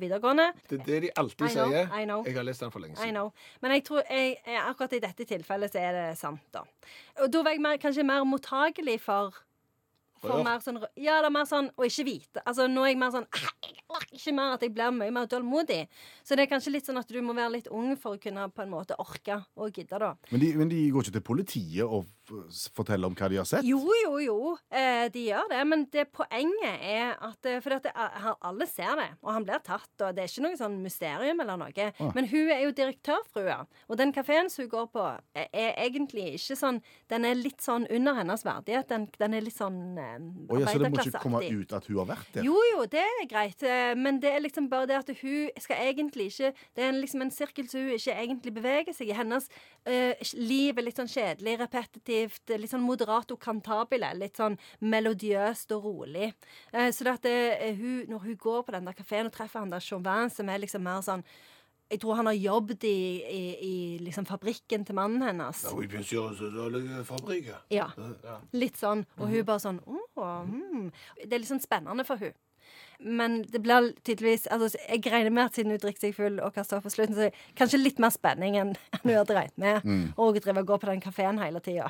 videregående. 0.02 0.50
Det 0.70 0.80
er 0.80 0.88
det 0.88 1.00
de 1.06 1.12
alltid 1.22 1.46
I 1.48 1.52
sier. 1.54 1.94
I 2.02 2.08
know. 2.08 2.26
Jeg 2.28 2.38
har 2.40 2.48
lest 2.48 2.66
den 2.66 2.74
for 2.74 2.84
lenge 2.84 2.98
I 2.98 3.04
siden. 3.04 3.16
know. 3.16 3.32
Men 3.64 3.76
jeg 3.78 3.86
tror 3.88 4.04
jeg, 4.08 4.36
akkurat 4.64 4.98
i 4.98 5.04
dette 5.04 5.28
tilfellet 5.30 5.74
så 5.74 5.84
er 5.84 5.98
det 6.00 6.08
sant, 6.20 6.44
da. 6.56 6.66
Og 7.22 7.32
da 7.32 7.46
var 7.46 7.56
jeg 7.56 7.64
mer, 7.64 7.80
kanskje 7.82 8.08
mer 8.08 8.26
mottagelig 8.28 8.98
for 9.06 9.38
for 10.22 10.38
Rør. 10.38 10.44
mer 10.46 10.60
sånn, 10.64 10.78
ja, 11.02 11.18
det 11.22 11.30
er 11.32 11.34
mer 11.34 11.48
sånn 11.50 11.70
å 11.76 11.88
ikke 11.88 12.06
vite. 12.06 12.44
Altså, 12.46 12.68
nå 12.70 12.84
er 12.86 12.94
jeg 12.94 13.02
mer 13.02 13.12
sånn 13.16 13.28
«Ah, 13.34 13.50
Jeg 13.66 13.84
orker 13.92 14.16
ikke 14.16 14.34
mer 14.38 14.54
at 14.56 14.62
jeg 14.64 14.72
blir 14.76 14.92
mye 14.96 15.12
mer 15.12 15.26
tålmodig. 15.28 15.82
Så 16.24 16.38
det 16.38 16.46
er 16.46 16.52
kanskje 16.54 16.72
litt 16.72 16.86
sånn 16.88 17.00
at 17.02 17.10
du 17.12 17.18
må 17.26 17.34
være 17.36 17.52
litt 17.58 17.68
ung 17.74 17.96
for 18.00 18.16
å 18.16 18.22
kunne 18.22 18.46
på 18.54 18.64
en 18.64 18.70
måte 18.72 18.96
orke 19.02 19.42
og 19.58 19.74
gidde, 19.76 20.00
da. 20.00 20.14
Men 20.32 20.40
de, 20.44 20.52
men 20.62 20.70
de 20.72 20.80
går 20.94 21.04
ikke 21.08 21.18
til 21.18 21.26
politiet 21.28 21.84
og 21.84 22.06
forteller 22.72 23.10
om 23.10 23.16
hva 23.18 23.28
de 23.28 23.40
har 23.42 23.48
sett? 23.50 23.66
Jo, 23.68 23.82
jo, 24.06 24.14
jo. 24.24 24.38
Eh, 24.72 25.10
de 25.12 25.26
gjør 25.32 25.50
det. 25.52 25.62
Men 25.68 25.84
det 25.92 26.06
poenget 26.16 26.86
er 26.88 27.18
at 27.20 27.50
eh, 27.50 27.60
For 27.62 27.76
at 27.76 27.84
det, 27.90 27.92
alle 28.48 28.68
ser 28.70 28.96
det, 29.02 29.10
og 29.22 29.34
han 29.36 29.44
blir 29.48 29.60
tatt. 29.66 29.90
Og 30.00 30.16
det 30.16 30.24
er 30.24 30.32
ikke 30.32 30.46
noe 30.46 30.60
sånn 30.60 30.78
mysterium 30.86 31.44
eller 31.44 31.60
noe. 31.60 31.90
Ah. 32.00 32.12
Men 32.16 32.30
hun 32.32 32.52
er 32.54 32.64
jo 32.66 32.72
direktørfrua, 32.78 33.66
Og 33.90 33.98
den 34.00 34.14
kafeen 34.16 34.50
som 34.50 34.64
hun 34.64 34.72
går 34.72 34.88
på, 34.96 35.08
er, 35.36 35.50
er 35.52 35.76
egentlig 35.84 36.30
ikke 36.38 36.56
sånn 36.60 36.80
Den 37.12 37.26
er 37.28 37.36
litt 37.36 37.60
sånn 37.66 37.88
under 37.92 38.16
hennes 38.22 38.46
verdighet. 38.48 38.88
Den, 38.92 39.10
den 39.20 39.34
er 39.36 39.44
litt 39.44 39.58
sånn 39.58 39.82
Å 40.20 40.60
ja, 40.60 40.68
så 40.68 40.82
det 40.82 40.90
må 40.92 41.00
ikke 41.02 41.22
komme 41.24 41.42
ut 41.46 41.74
at 41.76 41.88
hun 41.90 42.00
har 42.02 42.08
vært 42.10 42.32
der? 42.36 42.48
Jo, 42.48 42.56
jo, 42.72 42.86
det 42.92 43.04
er 43.04 43.28
greit, 43.30 43.64
eh, 43.64 43.92
men 43.98 44.20
det 44.24 44.32
er 44.32 44.44
liksom 44.44 44.68
bare 44.72 44.90
det 44.90 44.98
at 45.00 45.12
hun 45.22 45.62
skal 45.62 45.84
egentlig 45.88 46.30
ikke 46.32 46.52
Det 46.76 46.84
er 46.86 46.98
liksom 46.98 47.24
en 47.26 47.34
sirkel 47.34 47.70
som 47.70 47.86
hun 47.86 47.96
ikke 47.96 48.18
egentlig 48.24 48.54
beveger 48.56 48.98
seg 48.98 49.12
i. 49.12 49.16
Hennes 49.16 49.48
uh, 49.88 50.34
liv 50.40 50.78
er 50.78 50.88
litt 50.88 51.00
sånn 51.00 51.12
kjedelig, 51.12 51.58
repetitivt, 51.62 52.44
eh, 52.50 52.60
litt 52.62 52.74
sånn 52.74 52.86
moderato 52.86 53.38
cantabile. 53.38 54.12
Litt 54.18 54.40
sånn 54.42 54.58
melodiøst 54.82 55.72
og 55.78 55.88
rolig. 55.88 56.32
Uh, 56.74 56.90
så 56.92 57.08
det 57.08 57.16
at 57.16 57.28
det, 57.28 57.72
hun, 57.80 58.04
når 58.12 58.28
hun 58.28 58.38
går 58.42 58.68
på 58.68 58.76
den 58.76 58.90
der 58.90 58.98
kafeen 58.98 59.30
og 59.30 59.36
treffer 59.36 59.64
han 59.64 59.74
der 59.74 59.84
Chauvin, 59.84 60.32
som 60.34 60.50
er 60.50 60.64
liksom 60.64 60.86
mer 60.86 61.04
sånn 61.06 61.26
jeg 61.92 62.00
tror 62.00 62.16
han 62.22 62.30
har 62.30 62.38
jobbet 62.38 62.86
i, 62.88 63.00
i, 63.28 63.42
i 63.68 63.74
liksom 64.00 64.26
fabrikken 64.26 64.86
til 64.88 64.96
mannen 64.96 65.24
hennes. 65.26 65.66
Ja, 65.68 65.74
vi 65.76 65.90
begynner 65.92 66.08
fabrikker. 67.08 67.60
Ja. 67.74 67.90
Litt 68.56 68.80
sånn. 68.80 69.04
Og 69.20 69.28
hun 69.28 69.44
bare 69.48 69.64
sånn 69.64 69.82
Å, 69.84 70.30
hmm. 70.48 70.88
Det 71.20 71.34
er 71.34 71.42
litt 71.42 71.52
sånn 71.52 71.64
spennende 71.64 72.06
for 72.08 72.22
hun. 72.22 72.36
Men 73.04 73.42
det 73.50 73.62
blir 73.64 73.92
tydeligvis 74.06 74.48
altså, 74.52 74.78
Jeg 74.90 75.02
regner 75.12 75.34
med 75.34 75.44
at 75.44 75.56
siden 75.58 75.72
hun 75.74 75.80
drikker 75.82 76.06
seg 76.06 76.16
full 76.16 76.40
og 76.44 76.54
kaster 76.56 76.78
opp 76.78 76.86
på 76.86 76.94
slutten, 76.94 77.18
så 77.18 77.30
kanskje 77.58 77.80
litt 77.82 78.02
mer 78.02 78.14
spenning 78.14 78.58
enn 78.60 78.74
hun 79.04 79.14
hadde 79.14 79.38
regnet 79.38 79.62
med. 79.62 79.88
Og 80.18 80.40
driver 80.42 80.62
og 80.62 80.68
går 80.74 80.82
på 80.84 80.90
den 80.92 81.04
kafeen 81.04 81.42
hele 81.42 81.62
tida. 81.64 81.90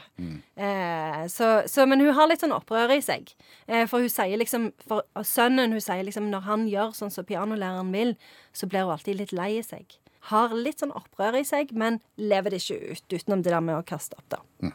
Eh, 0.55 1.23
så, 1.31 1.49
så, 1.67 1.85
men 1.89 2.03
hun 2.03 2.13
har 2.17 2.29
litt 2.31 2.43
sånn 2.43 2.55
opprør 2.55 2.95
i 2.95 3.01
seg. 3.05 3.33
Eh, 3.67 3.85
for 3.91 4.03
hun 4.03 4.11
sier 4.11 4.39
liksom 4.39 4.69
For 4.87 5.03
sønnen 5.27 5.75
hun 5.75 5.83
sier 5.83 6.05
liksom 6.07 6.29
når 6.31 6.47
han 6.47 6.67
gjør 6.71 6.95
sånn 6.97 7.13
som 7.13 7.27
pianolæreren 7.27 7.91
vil, 7.95 8.15
så 8.53 8.69
blir 8.69 8.85
hun 8.87 8.95
alltid 8.95 9.19
litt 9.19 9.35
lei 9.35 9.53
seg. 9.65 9.97
Har 10.29 10.53
litt 10.53 10.83
sånn 10.83 10.93
opprør 10.95 11.39
i 11.39 11.43
seg, 11.47 11.73
men 11.73 11.99
lever 12.21 12.53
det 12.53 12.61
ikke 12.61 12.93
ut 12.93 13.15
utenom 13.17 13.41
det 13.41 13.53
der 13.55 13.63
med 13.65 13.79
å 13.79 13.85
kaste 13.85 14.19
opp, 14.19 14.27
da. 14.37 14.71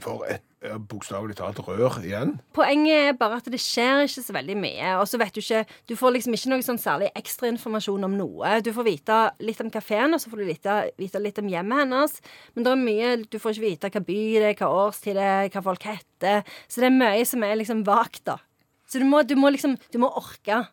For 0.00 0.24
et 0.28 0.44
bokstavelig 0.60 1.38
talt 1.38 1.60
rør 1.64 2.00
igjen. 2.04 2.34
Poenget 2.56 3.10
er 3.10 3.16
bare 3.18 3.38
at 3.40 3.48
det 3.48 3.60
skjer 3.62 4.04
ikke 4.04 4.24
så 4.26 4.34
veldig 4.36 4.56
mye. 4.60 4.90
Og 5.00 5.06
så 5.08 5.20
vet 5.20 5.32
du 5.34 5.40
ikke 5.40 5.62
Du 5.88 5.94
får 5.96 6.14
liksom 6.16 6.36
ikke 6.36 6.50
noe 6.52 6.66
sånn 6.66 6.80
særlig 6.80 7.08
ekstrainformasjon 7.16 8.04
om 8.04 8.16
noe. 8.18 8.58
Du 8.64 8.72
får 8.76 8.86
vite 8.86 9.20
litt 9.40 9.62
om 9.64 9.70
kafeen, 9.72 10.12
og 10.14 10.20
så 10.20 10.32
får 10.32 10.42
du 10.42 10.50
vite, 10.50 10.76
vite 11.00 11.22
litt 11.22 11.40
om 11.40 11.48
hjemmet 11.48 11.84
hennes. 11.84 12.18
Men 12.54 12.66
det 12.66 12.74
er 12.74 12.84
mye 12.84 13.14
Du 13.24 13.38
får 13.40 13.56
ikke 13.56 13.68
vite 13.68 13.92
hva 13.94 14.04
by 14.10 14.20
det 14.36 14.50
er, 14.50 14.58
hva 14.60 14.74
årstid 14.84 15.16
det 15.16 15.30
er, 15.30 15.48
hva 15.54 15.64
folk 15.70 15.88
heter. 15.88 16.44
Så 16.68 16.84
det 16.84 16.90
er 16.90 16.98
mye 16.98 17.24
som 17.28 17.46
er 17.46 17.56
liksom 17.62 17.86
vagt, 17.88 18.26
da. 18.28 18.36
Så 18.90 19.00
du 19.00 19.06
må, 19.08 19.22
du 19.24 19.36
må 19.38 19.52
liksom 19.54 19.78
Du 19.92 19.98
må 20.02 20.12
orke. 20.12 20.66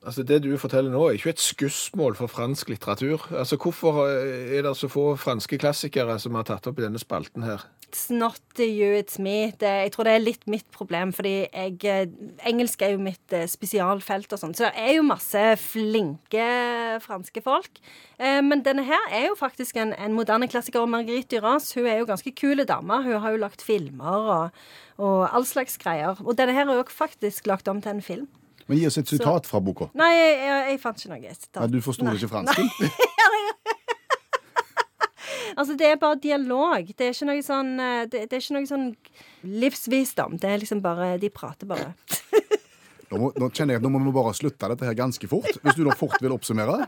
Altså 0.00 0.22
Det 0.24 0.38
du 0.44 0.54
forteller 0.56 0.92
nå, 0.92 1.00
er 1.08 1.18
ikke 1.18 1.34
et 1.34 1.42
skussmål 1.44 2.14
for 2.16 2.32
fransk 2.32 2.70
litteratur. 2.72 3.20
Altså 3.36 3.58
Hvorfor 3.60 4.06
er 4.08 4.64
det 4.64 4.76
så 4.76 4.88
få 4.88 5.12
franske 5.20 5.58
klassikere 5.60 6.16
som 6.20 6.38
har 6.38 6.48
tatt 6.48 6.68
opp 6.70 6.80
i 6.80 6.86
denne 6.86 7.00
spalten 7.00 7.44
her? 7.44 7.66
It's 7.90 8.06
not 8.08 8.38
you, 8.56 8.94
it's 8.94 9.18
me. 9.18 9.50
Det, 9.58 9.66
jeg 9.66 9.90
tror 9.92 10.06
det 10.06 10.12
er 10.14 10.22
litt 10.22 10.44
mitt 10.46 10.66
problem, 10.70 11.10
fordi 11.10 11.32
jeg, 11.50 11.78
eh, 11.90 12.04
engelsk 12.46 12.84
er 12.86 12.92
jo 12.92 13.00
mitt 13.02 13.34
eh, 13.34 13.48
spesialfelt 13.50 14.30
og 14.30 14.38
sånn. 14.38 14.54
Så 14.54 14.68
det 14.68 14.78
er 14.78 14.92
jo 14.94 15.06
masse 15.08 15.42
flinke 15.58 16.44
franske 17.02 17.42
folk. 17.42 17.80
Eh, 18.22 18.38
men 18.46 18.62
denne 18.62 18.84
her 18.86 19.10
er 19.10 19.26
jo 19.26 19.34
faktisk 19.40 19.80
en, 19.82 19.90
en 19.98 20.14
moderne 20.14 20.46
klassiker. 20.46 20.84
Og 20.84 20.92
Marguerite 20.92 21.40
Duras 21.40 21.72
hun 21.74 21.88
er 21.90 21.98
jo 21.98 22.06
ganske 22.12 22.30
kule 22.38 22.62
dame. 22.68 23.02
Hun 23.08 23.18
har 23.24 23.34
jo 23.34 23.42
lagt 23.42 23.66
filmer 23.66 24.30
og, 24.36 24.62
og 25.02 25.26
all 25.26 25.48
slags 25.50 25.74
greier. 25.82 26.22
Og 26.22 26.38
denne 26.38 26.54
her 26.54 26.70
er 26.70 26.78
jo 26.78 26.86
faktisk 26.94 27.50
lagt 27.50 27.66
om 27.66 27.82
til 27.82 27.96
en 27.96 28.06
film. 28.06 28.30
Men 28.70 28.78
gi 28.78 28.86
oss 28.86 29.00
et 29.02 29.10
sitat 29.10 29.50
fra 29.50 29.58
boka. 29.58 29.90
Nei, 29.98 30.12
jeg, 30.14 30.34
jeg, 30.46 30.66
jeg 30.70 30.82
fant 30.84 31.02
ikke 31.02 31.16
noe 31.16 31.34
sitat. 31.34 31.64
Nei, 31.64 31.72
du 31.74 31.82
forsto 31.82 32.06
ikke 32.14 32.30
fransken? 32.36 32.70
Altså, 35.60 35.76
det 35.76 35.90
er 35.90 36.00
bare 36.00 36.16
dialog. 36.22 36.88
Det 36.96 37.06
er 37.06 37.12
ikke 37.12 37.28
noe 37.28 37.44
sånn 37.44 37.74
eh, 37.76 38.02
Det, 38.08 38.24
det 38.30 38.38
er 38.38 38.44
ikke 38.44 38.56
noe 38.56 38.70
sånn 38.70 38.88
livsvisdom. 39.44 40.38
Det 40.40 40.48
er 40.48 40.62
liksom 40.62 40.80
bare 40.84 41.12
De 41.20 41.30
prater 41.34 41.68
bare. 41.68 41.92
Nå, 43.10 43.18
må, 43.18 43.28
nå 43.34 43.48
kjenner 43.50 43.74
jeg 43.74 43.80
at 43.80 43.84
nå 43.84 43.90
må 43.90 44.00
vi 44.04 44.14
bare 44.14 44.32
slutte 44.38 44.68
dette 44.70 44.86
her 44.86 44.94
ganske 44.98 45.28
fort. 45.30 45.56
Hvis 45.64 45.76
du 45.76 45.82
da 45.82 45.96
fort 45.98 46.20
vil 46.22 46.32
oppsummere. 46.36 46.84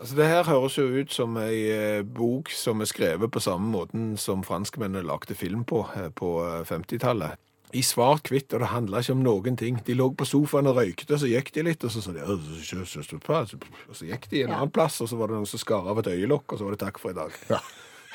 Altså 0.00 0.16
Det 0.16 0.26
her 0.26 0.44
høres 0.48 0.78
jo 0.78 0.86
ut 0.96 1.12
som 1.12 1.34
ei 1.40 1.56
eh, 1.74 2.02
bok 2.04 2.48
som 2.56 2.80
er 2.80 2.88
skrevet 2.88 3.32
på 3.32 3.42
samme 3.44 3.68
måten 3.68 4.14
som 4.16 4.44
franskmennene 4.44 5.04
lagde 5.04 5.36
film 5.36 5.66
på 5.68 5.82
eh, 5.96 6.08
på 6.16 6.38
eh, 6.46 6.62
50-tallet. 6.68 7.36
I 7.72 7.82
svart-hvitt, 7.86 8.50
og 8.54 8.64
det 8.64 8.70
handla 8.72 9.02
ikke 9.02 9.14
om 9.14 9.22
noen 9.22 9.56
ting. 9.58 9.78
De 9.86 9.94
lå 9.94 10.08
på 10.18 10.26
sofaen 10.26 10.66
og 10.70 10.80
røykte, 10.80 11.14
og 11.14 11.20
så 11.22 11.30
gikk 11.30 11.52
de 11.54 11.64
litt, 11.68 11.84
og 11.86 11.92
så 11.94 12.02
sa 12.02 12.14
de 12.16 12.24
Og 12.24 13.94
så 13.94 14.08
gikk 14.08 14.26
de 14.32 14.42
en 14.44 14.56
annen 14.56 14.72
plass, 14.74 15.00
og 15.04 15.10
så 15.10 15.18
var 15.20 15.30
det 15.30 15.38
noen 15.38 15.50
som 15.50 15.62
skar 15.62 15.86
av 15.90 16.02
et 16.02 16.10
øyelokk, 16.10 16.52
og 16.52 16.58
så 16.58 16.66
var 16.66 16.74
det 16.74 16.82
takk 16.82 16.98
for 17.02 17.14
i 17.14 17.18
dag. 17.18 17.36
Ja. 17.50 17.60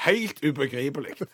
Helt 0.05 0.43
ubegripelig. 0.43 1.15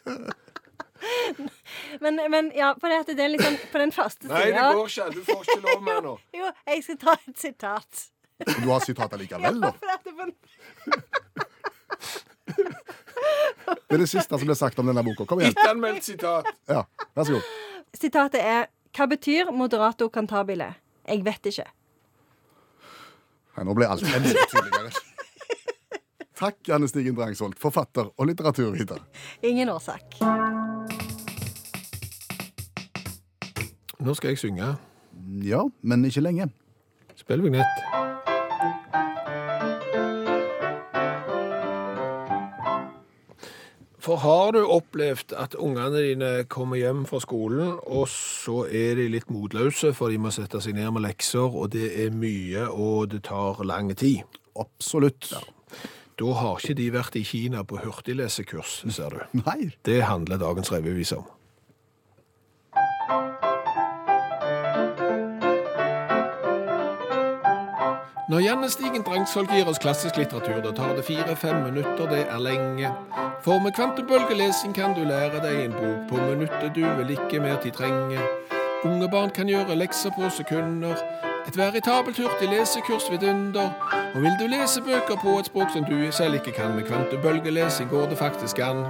Men, 2.00 2.16
men 2.30 2.52
ja, 2.54 2.76
på, 2.82 2.88
det, 2.88 3.16
det 3.18 3.24
er 3.24 3.32
liksom, 3.34 3.56
på 3.72 3.80
den 3.82 3.92
første 3.92 4.28
Nei, 4.30 4.52
det 4.54 4.62
går 4.62 4.86
ikke. 4.86 5.08
Du 5.16 5.24
får 5.26 5.40
ikke 5.48 5.62
lov 5.64 5.80
mer 5.82 6.02
nå. 6.06 6.12
Jo, 6.38 6.52
jeg 6.68 6.84
skal 6.86 7.00
ta 7.02 7.16
et 7.18 7.40
sitat. 7.42 8.04
Du 8.46 8.68
har 8.70 8.86
sitatet 8.86 9.22
likevel, 9.22 9.58
da. 9.64 9.72
For 9.74 10.30
det 13.90 13.96
er 13.98 14.02
det 14.02 14.10
siste 14.10 14.38
som 14.38 14.46
ble 14.46 14.56
sagt 14.58 14.80
om 14.82 14.90
denne 14.92 15.04
boka. 15.06 15.26
Kom 15.30 15.42
igjen. 15.42 15.54
Ettermeldt 15.58 16.06
sitat. 16.06 16.50
Ja, 16.70 16.86
Vær 17.18 17.28
så 17.28 17.38
god. 17.40 17.71
Sitatet 17.98 18.42
er 18.42 18.70
Hva 18.96 19.08
betyr 19.08 19.52
moderato 19.56 20.10
cantabile? 20.12 20.74
Jeg 21.08 21.24
vet 21.24 21.48
ikke. 21.48 21.66
Nei, 23.56 23.64
nå 23.68 23.76
ble 23.76 23.88
alt 23.88 24.04
enda 24.04 24.44
tydeligere. 24.52 24.92
Takk, 26.42 26.60
Anne 26.76 26.90
Stigen 26.92 27.16
Drangsholt, 27.16 27.60
forfatter 27.62 28.10
og 28.16 28.28
litteraturviter. 28.28 29.00
Ingen 29.48 29.72
årsak. 29.72 30.20
Nå 34.02 34.16
skal 34.18 34.34
jeg 34.34 34.42
synge. 34.42 34.74
Ja, 35.46 35.64
men 35.84 36.08
ikke 36.08 36.24
lenge. 36.26 36.50
Spill 37.20 37.44
vignett. 37.46 38.01
For 44.12 44.20
har 44.20 44.50
du 44.52 44.66
opplevd 44.68 45.32
at 45.40 45.54
ungene 45.56 46.02
dine 46.04 46.30
kommer 46.52 46.76
hjem 46.76 47.06
fra 47.08 47.22
skolen, 47.24 47.78
og 47.80 48.10
så 48.12 48.66
er 48.68 48.98
de 49.00 49.06
litt 49.14 49.30
motløse, 49.32 49.94
for 49.96 50.12
de 50.12 50.18
må 50.20 50.34
sette 50.36 50.60
seg 50.60 50.76
ned 50.76 50.90
med 50.92 51.06
lekser, 51.06 51.48
og 51.48 51.70
det 51.72 51.94
er 52.04 52.12
mye, 52.12 52.66
og 52.68 53.14
det 53.14 53.22
tar 53.30 53.64
lang 53.64 53.94
tid? 53.96 54.28
Absolutt. 54.60 55.30
Da 56.20 56.34
har 56.42 56.60
ikke 56.60 56.76
de 56.82 56.90
vært 56.92 57.16
i 57.16 57.24
Kina 57.24 57.64
på 57.64 57.80
hurtiglesekurs, 57.86 58.82
ser 58.92 59.16
du. 59.16 59.24
Nei. 59.46 59.72
Det 59.88 60.02
handler 60.04 60.44
dagens 60.44 60.74
revyvise 60.76 61.22
om. 61.22 61.32
Når 68.32 68.40
Janne 68.40 68.70
Stigen 68.70 69.04
Drangsvold 69.04 69.50
gir 69.52 69.68
oss 69.68 69.80
klassisk 69.84 70.16
litteratur, 70.16 70.62
da 70.64 70.70
tar 70.72 70.94
det 70.96 71.04
fire-fem 71.04 71.58
minutter, 71.66 72.06
det 72.08 72.22
er 72.32 72.40
lenge. 72.40 72.92
For 73.44 73.60
med 73.60 73.74
kvantebølgelesing 73.76 74.72
kan 74.76 74.94
du 74.96 75.02
lære 75.04 75.42
deg 75.44 75.58
en 75.66 75.76
bok 75.76 76.06
på 76.08 76.22
minuttet, 76.30 76.72
du 76.76 76.86
vil 77.02 77.12
ikke 77.12 77.42
mer 77.44 77.60
tid 77.60 77.76
trenge. 77.76 78.24
Unge 78.88 79.10
barn 79.12 79.36
kan 79.36 79.52
gjøre 79.52 79.76
lekser 79.76 80.16
på 80.16 80.30
sekunder. 80.32 80.96
Et 81.44 81.58
veritabelt 81.58 82.24
hurtig 82.24 82.48
lesekurs 82.54 83.12
vidunder. 83.12 83.76
Og 84.16 84.24
vil 84.24 84.40
du 84.40 84.48
lese 84.48 84.80
bøker 84.82 85.20
på 85.20 85.36
et 85.40 85.52
språk 85.52 85.76
som 85.76 85.84
du 85.84 86.12
selv 86.12 86.40
ikke 86.40 86.56
kan, 86.56 86.72
med 86.76 86.88
kvantebølgelesing 86.88 87.92
går 87.92 88.14
det 88.14 88.18
faktisk 88.18 88.64
an. 88.64 88.86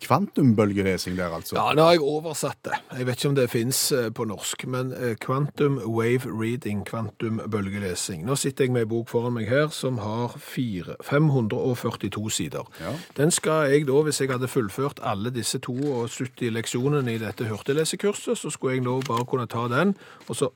Kvantumbølgelesing 0.00 1.16
der, 1.18 1.34
altså. 1.34 1.56
Ja, 1.56 1.74
nå 1.76 1.84
har 1.84 1.92
jeg 1.92 2.02
oversatt 2.02 2.58
det. 2.64 2.78
Jeg 2.98 3.06
vet 3.06 3.20
ikke 3.20 3.28
om 3.28 3.34
det 3.36 3.50
fins 3.52 3.80
på 4.16 4.24
norsk, 4.24 4.64
men 4.72 4.92
eh, 4.96 5.14
Quantum 5.20 5.76
Wave 5.84 6.30
Reading, 6.30 6.82
kvantumbølgelesing. 6.88 8.24
Nå 8.26 8.36
sitter 8.40 8.64
jeg 8.64 8.72
med 8.72 8.86
en 8.86 8.92
bok 8.94 9.10
foran 9.12 9.36
meg 9.36 9.48
her 9.50 9.68
som 9.74 9.98
har 10.00 10.36
4, 10.40 10.96
542 11.04 12.30
sider. 12.30 12.70
Ja. 12.80 12.94
Den 13.16 13.30
skal 13.34 13.70
jeg 13.70 13.86
da, 13.88 14.02
hvis 14.06 14.20
jeg 14.20 14.32
hadde 14.32 14.48
fullført 14.48 15.02
alle 15.02 15.32
disse 15.34 15.60
72 15.60 16.48
leksjonene 16.50 17.14
i 17.14 17.20
dette 17.20 17.48
hurtiglesekurset, 17.50 18.38
så 18.38 18.50
skulle 18.50 18.78
jeg 18.78 18.86
nå 18.86 19.00
bare 19.06 19.26
kunne 19.28 19.48
ta 19.50 19.68
den, 19.68 19.96
og 20.28 20.36
så 20.36 20.54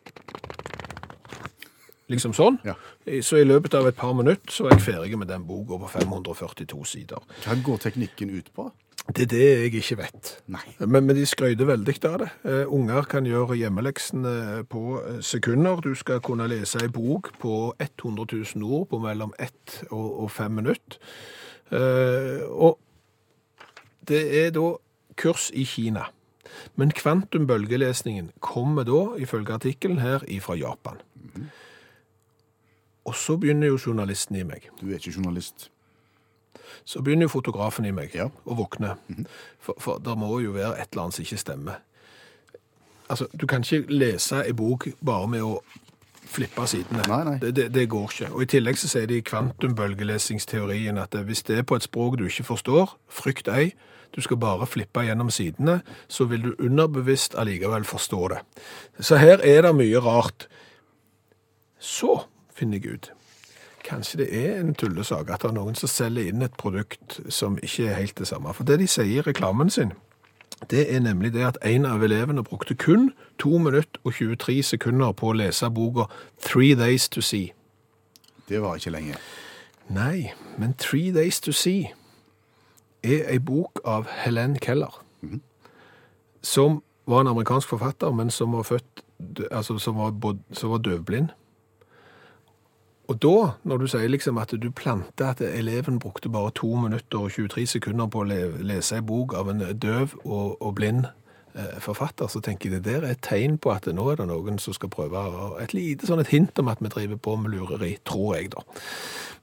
Liksom 2.12 2.34
sånn. 2.36 2.58
Ja. 2.68 2.74
Så 3.24 3.38
i 3.40 3.46
løpet 3.46 3.74
av 3.78 3.86
et 3.88 3.96
par 3.96 4.12
minutter 4.16 4.52
så 4.52 4.66
var 4.66 4.74
jeg 4.74 4.84
ferdig 4.84 5.16
med 5.16 5.30
den 5.32 5.46
boka 5.48 5.78
på 5.80 5.88
542 5.88 6.82
sider. 6.84 7.22
Hva 7.46 7.56
går 7.64 7.80
teknikken 7.86 8.34
ut 8.34 8.50
på? 8.52 8.66
Det 9.04 9.23
er 9.23 9.26
det 9.28 9.40
jeg 9.44 9.75
ikke 9.75 9.96
vet. 9.99 10.30
Men, 10.46 11.04
men 11.04 11.16
de 11.16 11.26
skryter 11.28 11.68
veldig 11.68 11.94
av 12.08 12.16
det. 12.23 12.28
Uh, 12.44 12.64
unger 12.73 13.04
kan 13.04 13.26
gjøre 13.28 13.58
hjemmeleksene 13.61 14.64
på 14.70 15.00
eh, 15.02 15.18
sekunder. 15.20 15.82
Du 15.84 15.92
skal 15.94 16.23
kunne 16.25 16.49
lese 16.49 16.80
ei 16.80 16.88
bok 16.88 17.28
på 17.38 17.75
100 17.78 18.26
000 18.56 18.64
ord 18.64 18.88
på 18.88 18.99
mellom 19.04 19.34
ett 19.38 19.82
og, 19.90 20.25
og 20.25 20.30
fem 20.32 20.56
minutter. 20.56 20.99
Uh, 21.68 22.49
og 22.49 22.80
det 24.08 24.25
er 24.40 24.50
da 24.56 24.73
kurs 25.20 25.50
i 25.52 25.66
Kina. 25.68 26.08
Men 26.76 26.90
kvantumbølgelesningen 26.90 28.32
kommer 28.40 28.88
da, 28.88 29.16
ifølge 29.20 29.52
artikkelen 29.52 29.99
her, 29.99 30.25
fra 30.40 30.56
Japan. 30.56 31.00
Og 33.04 33.14
så 33.14 33.37
begynner 33.37 33.66
jo 33.66 33.78
journalisten 33.87 34.37
i 34.37 34.42
meg. 34.49 34.68
Du 34.80 34.88
er 34.88 34.96
ikke 34.96 35.12
journalist. 35.16 35.70
Så 36.84 37.02
begynner 37.02 37.28
jo 37.28 37.32
fotografen 37.37 37.84
i 37.88 37.90
meg 37.92 38.14
Ja. 38.14 38.28
å 38.46 38.54
våkne. 38.58 38.96
For, 39.61 39.75
for 39.78 39.99
det 39.99 40.16
må 40.18 40.40
jo 40.42 40.52
være 40.52 40.78
et 40.80 40.88
eller 40.92 41.02
annet 41.06 41.14
som 41.14 41.25
ikke 41.25 41.38
stemmer. 41.40 41.80
Altså, 43.08 43.26
du 43.40 43.46
kan 43.46 43.61
ikke 43.62 43.84
lese 43.92 44.44
ei 44.46 44.52
bok 44.52 44.87
bare 45.04 45.28
med 45.28 45.42
å 45.44 45.58
flippe 46.34 46.64
sidene. 46.66 47.04
Nei, 47.08 47.25
nei. 47.25 47.34
Det, 47.38 47.50
det, 47.56 47.66
det 47.75 47.88
går 47.92 48.06
ikke. 48.11 48.30
Og 48.34 48.42
I 48.42 48.46
tillegg 48.54 48.78
så 48.80 48.88
sier 48.88 49.06
de 49.06 49.18
i 49.20 49.25
kvantumbølgelesingsteorien 49.26 50.99
at 50.99 51.14
hvis 51.28 51.42
det 51.46 51.58
er 51.61 51.66
på 51.68 51.76
et 51.76 51.84
språk 51.87 52.16
du 52.18 52.25
ikke 52.26 52.46
forstår, 52.49 52.94
frykt 53.12 53.49
ei, 53.52 53.75
du 54.14 54.20
skal 54.23 54.38
bare 54.38 54.66
flippe 54.66 55.02
gjennom 55.04 55.30
sidene, 55.34 55.80
så 56.08 56.25
vil 56.30 56.42
du 56.42 56.52
underbevisst 56.62 57.34
allikevel 57.38 57.84
forstå 57.84 58.28
det. 58.32 58.40
Så 59.02 59.18
her 59.18 59.42
er 59.42 59.62
det 59.66 59.75
mye 59.75 60.00
rart. 60.04 60.46
Så 61.82 62.23
finner 62.54 62.78
jeg 62.80 62.94
ut 62.94 63.11
Kanskje 63.84 64.18
det 64.22 64.28
er 64.32 64.60
en 64.60 64.74
tullesak 64.74 65.30
at 65.30 65.42
det 65.42 65.50
er 65.50 65.56
noen 65.58 65.76
som 65.76 65.90
selger 65.92 66.30
inn 66.30 66.42
et 66.42 66.56
produkt 66.56 67.20
som 67.28 67.58
ikke 67.62 67.90
er 67.90 67.98
helt 68.00 68.18
det 68.18 68.28
samme. 68.30 68.54
For 68.56 68.64
det 68.64 68.78
de 68.80 68.88
sier 68.88 69.20
i 69.20 69.24
reklamen 69.24 69.70
sin, 69.70 69.92
det 70.70 70.86
er 70.94 71.00
nemlig 71.00 71.32
det 71.34 71.44
at 71.44 71.58
en 71.62 71.84
av 71.84 72.02
elevene 72.02 72.44
brukte 72.44 72.74
kun 72.74 73.12
to 73.38 73.58
minutter 73.58 74.00
og 74.04 74.12
23 74.12 74.62
sekunder 74.62 75.12
på 75.12 75.28
å 75.28 75.36
lese 75.36 75.70
boka 75.70 76.08
Three 76.40 76.74
Days 76.74 77.08
to 77.08 77.20
See. 77.20 77.52
Det 78.48 78.62
var 78.62 78.76
ikke 78.76 78.90
lenge. 78.90 79.20
Nei, 79.88 80.32
men 80.58 80.74
Three 80.74 81.12
Days 81.12 81.40
to 81.40 81.52
See 81.52 81.92
er 83.04 83.28
ei 83.28 83.38
bok 83.38 83.80
av 83.84 84.08
Helen 84.08 84.56
Keller, 84.56 85.02
som 86.42 86.80
var 87.06 87.20
en 87.20 87.34
amerikansk 87.34 87.68
forfatter, 87.68 88.12
men 88.12 88.30
som 88.30 88.52
var 88.52 88.62
født, 88.62 89.04
altså 89.50 89.78
som 89.78 89.98
var, 90.00 90.36
som 90.52 90.70
var 90.70 90.78
døvblind. 90.78 91.28
Og 93.08 93.18
da, 93.20 93.50
når 93.68 93.82
du 93.82 93.87
sier 93.90 94.08
liksom 94.08 94.38
at 94.40 94.54
du 94.56 94.70
planta 94.73 95.34
at 95.34 95.42
eleven 95.44 95.99
brukte 96.00 96.30
bare 96.32 96.54
to 96.56 96.70
minutter 96.80 97.26
og 97.26 97.34
23 97.34 97.66
sekunder 97.76 98.08
på 98.08 98.23
å 98.23 98.28
lese 98.64 98.96
en 98.96 99.06
bok 99.06 99.37
av 99.37 99.50
en 99.52 99.61
døv 99.61 100.16
og, 100.25 100.56
og 100.62 100.73
blind 100.78 101.04
eh, 101.04 101.76
forfatter, 101.84 102.30
så 102.32 102.40
tenker 102.40 102.70
jeg 102.73 102.80
det 102.80 102.94
der 102.94 103.04
er 103.04 103.12
et 103.12 103.23
tegn 103.26 103.58
på 103.61 103.75
at 103.75 103.90
nå 103.92 104.08
er 104.08 104.23
det 104.23 104.28
noen 104.30 104.56
som 104.62 104.76
skal 104.76 104.92
prøve 104.92 105.20
et 105.61 105.76
lite 105.76 106.08
sånn 106.08 106.25
et 106.25 106.32
hint 106.32 106.58
om 106.62 106.73
at 106.73 106.80
vi 106.80 106.92
driver 106.96 107.20
på 107.20 107.37
med 107.42 107.52
lureri, 107.52 107.99
tror 108.08 108.38
jeg 108.38 108.54
da. 108.56 108.64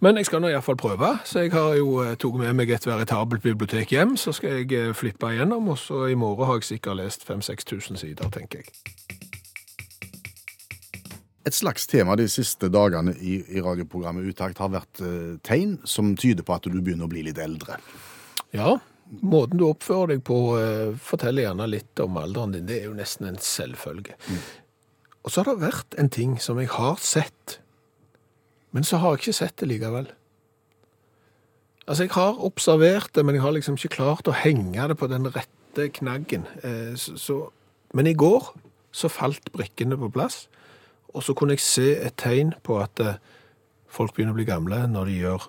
Men 0.02 0.18
jeg 0.18 0.32
skal 0.32 0.42
nå 0.42 0.50
i 0.50 0.58
hvert 0.58 0.66
fall 0.66 0.82
prøve, 0.82 1.14
så 1.30 1.46
jeg 1.46 1.54
har 1.54 1.78
jo 1.78 2.00
eh, 2.02 2.16
tatt 2.18 2.42
med 2.42 2.58
meg 2.58 2.74
et 2.74 2.90
veritabelt 2.90 3.46
bibliotek 3.46 3.94
hjem, 3.94 4.18
så 4.18 4.34
skal 4.34 4.64
jeg 4.64 4.74
eh, 4.74 4.94
flippe 4.98 5.36
igjennom, 5.36 5.70
og 5.70 5.78
så 5.78 6.08
i 6.10 6.18
morgen 6.18 6.50
har 6.50 6.58
jeg 6.58 6.72
sikkert 6.74 6.98
lest 7.04 7.30
5-6 7.30 7.76
000 7.78 8.02
sider, 8.08 8.34
tenker 8.34 8.66
jeg. 8.66 9.21
Et 11.48 11.56
slags 11.56 11.88
tema 11.90 12.16
de 12.20 12.28
siste 12.30 12.70
dagene 12.70 13.16
i, 13.18 13.40
i 13.50 13.62
radioprogrammet 13.64 14.30
Utakt 14.30 14.62
har 14.62 14.70
vært 14.74 15.02
eh, 15.02 15.38
tegn 15.46 15.80
som 15.90 16.14
tyder 16.20 16.46
på 16.46 16.54
at 16.54 16.68
du 16.70 16.78
begynner 16.78 17.08
å 17.08 17.12
bli 17.12 17.24
litt 17.26 17.42
eldre. 17.42 17.80
Ja, 18.54 18.76
måten 19.26 19.58
du 19.58 19.66
oppfører 19.66 20.14
deg 20.14 20.24
på 20.28 20.38
eh, 20.60 20.94
forteller 21.02 21.48
gjerne 21.48 21.70
litt 21.72 22.04
om 22.04 22.20
alderen 22.22 22.54
din. 22.56 22.68
Det 22.70 22.78
er 22.78 22.90
jo 22.92 22.98
nesten 22.98 23.32
en 23.32 23.42
selvfølge. 23.42 24.18
Og 25.22 25.34
så 25.34 25.42
har 25.42 25.52
det 25.52 25.66
vært 25.66 25.98
en 26.02 26.12
ting 26.14 26.38
som 26.42 26.62
jeg 26.62 26.72
har 26.76 27.02
sett, 27.02 27.58
men 28.72 28.86
så 28.88 29.02
har 29.02 29.16
jeg 29.16 29.26
ikke 29.26 29.40
sett 29.42 29.58
det 29.62 29.70
likevel. 29.74 30.12
Altså, 31.88 32.06
jeg 32.06 32.14
har 32.16 32.46
observert 32.46 33.12
det, 33.18 33.26
men 33.26 33.36
jeg 33.36 33.44
har 33.44 33.58
liksom 33.58 33.76
ikke 33.76 33.98
klart 33.98 34.30
å 34.30 34.38
henge 34.38 34.86
det 34.88 34.96
på 35.02 35.10
den 35.12 35.28
rette 35.34 35.90
knaggen. 35.98 36.46
Eh, 36.62 36.94
så, 37.00 37.18
så, 37.20 37.38
men 37.98 38.08
i 38.08 38.16
går 38.16 38.54
så 38.96 39.10
falt 39.12 39.52
brikkene 39.56 39.98
på 40.00 40.12
plass, 40.14 40.46
og 41.14 41.24
så 41.24 41.34
kunne 41.38 41.54
jeg 41.58 41.60
se 41.66 41.88
et 42.08 42.16
tegn 42.18 42.54
på 42.64 42.78
at 42.82 43.00
eh, 43.00 43.16
folk 43.92 44.14
begynner 44.16 44.34
å 44.36 44.40
bli 44.40 44.46
gamle 44.48 44.84
når 44.88 45.06
de 45.12 45.18
gjør 45.22 45.48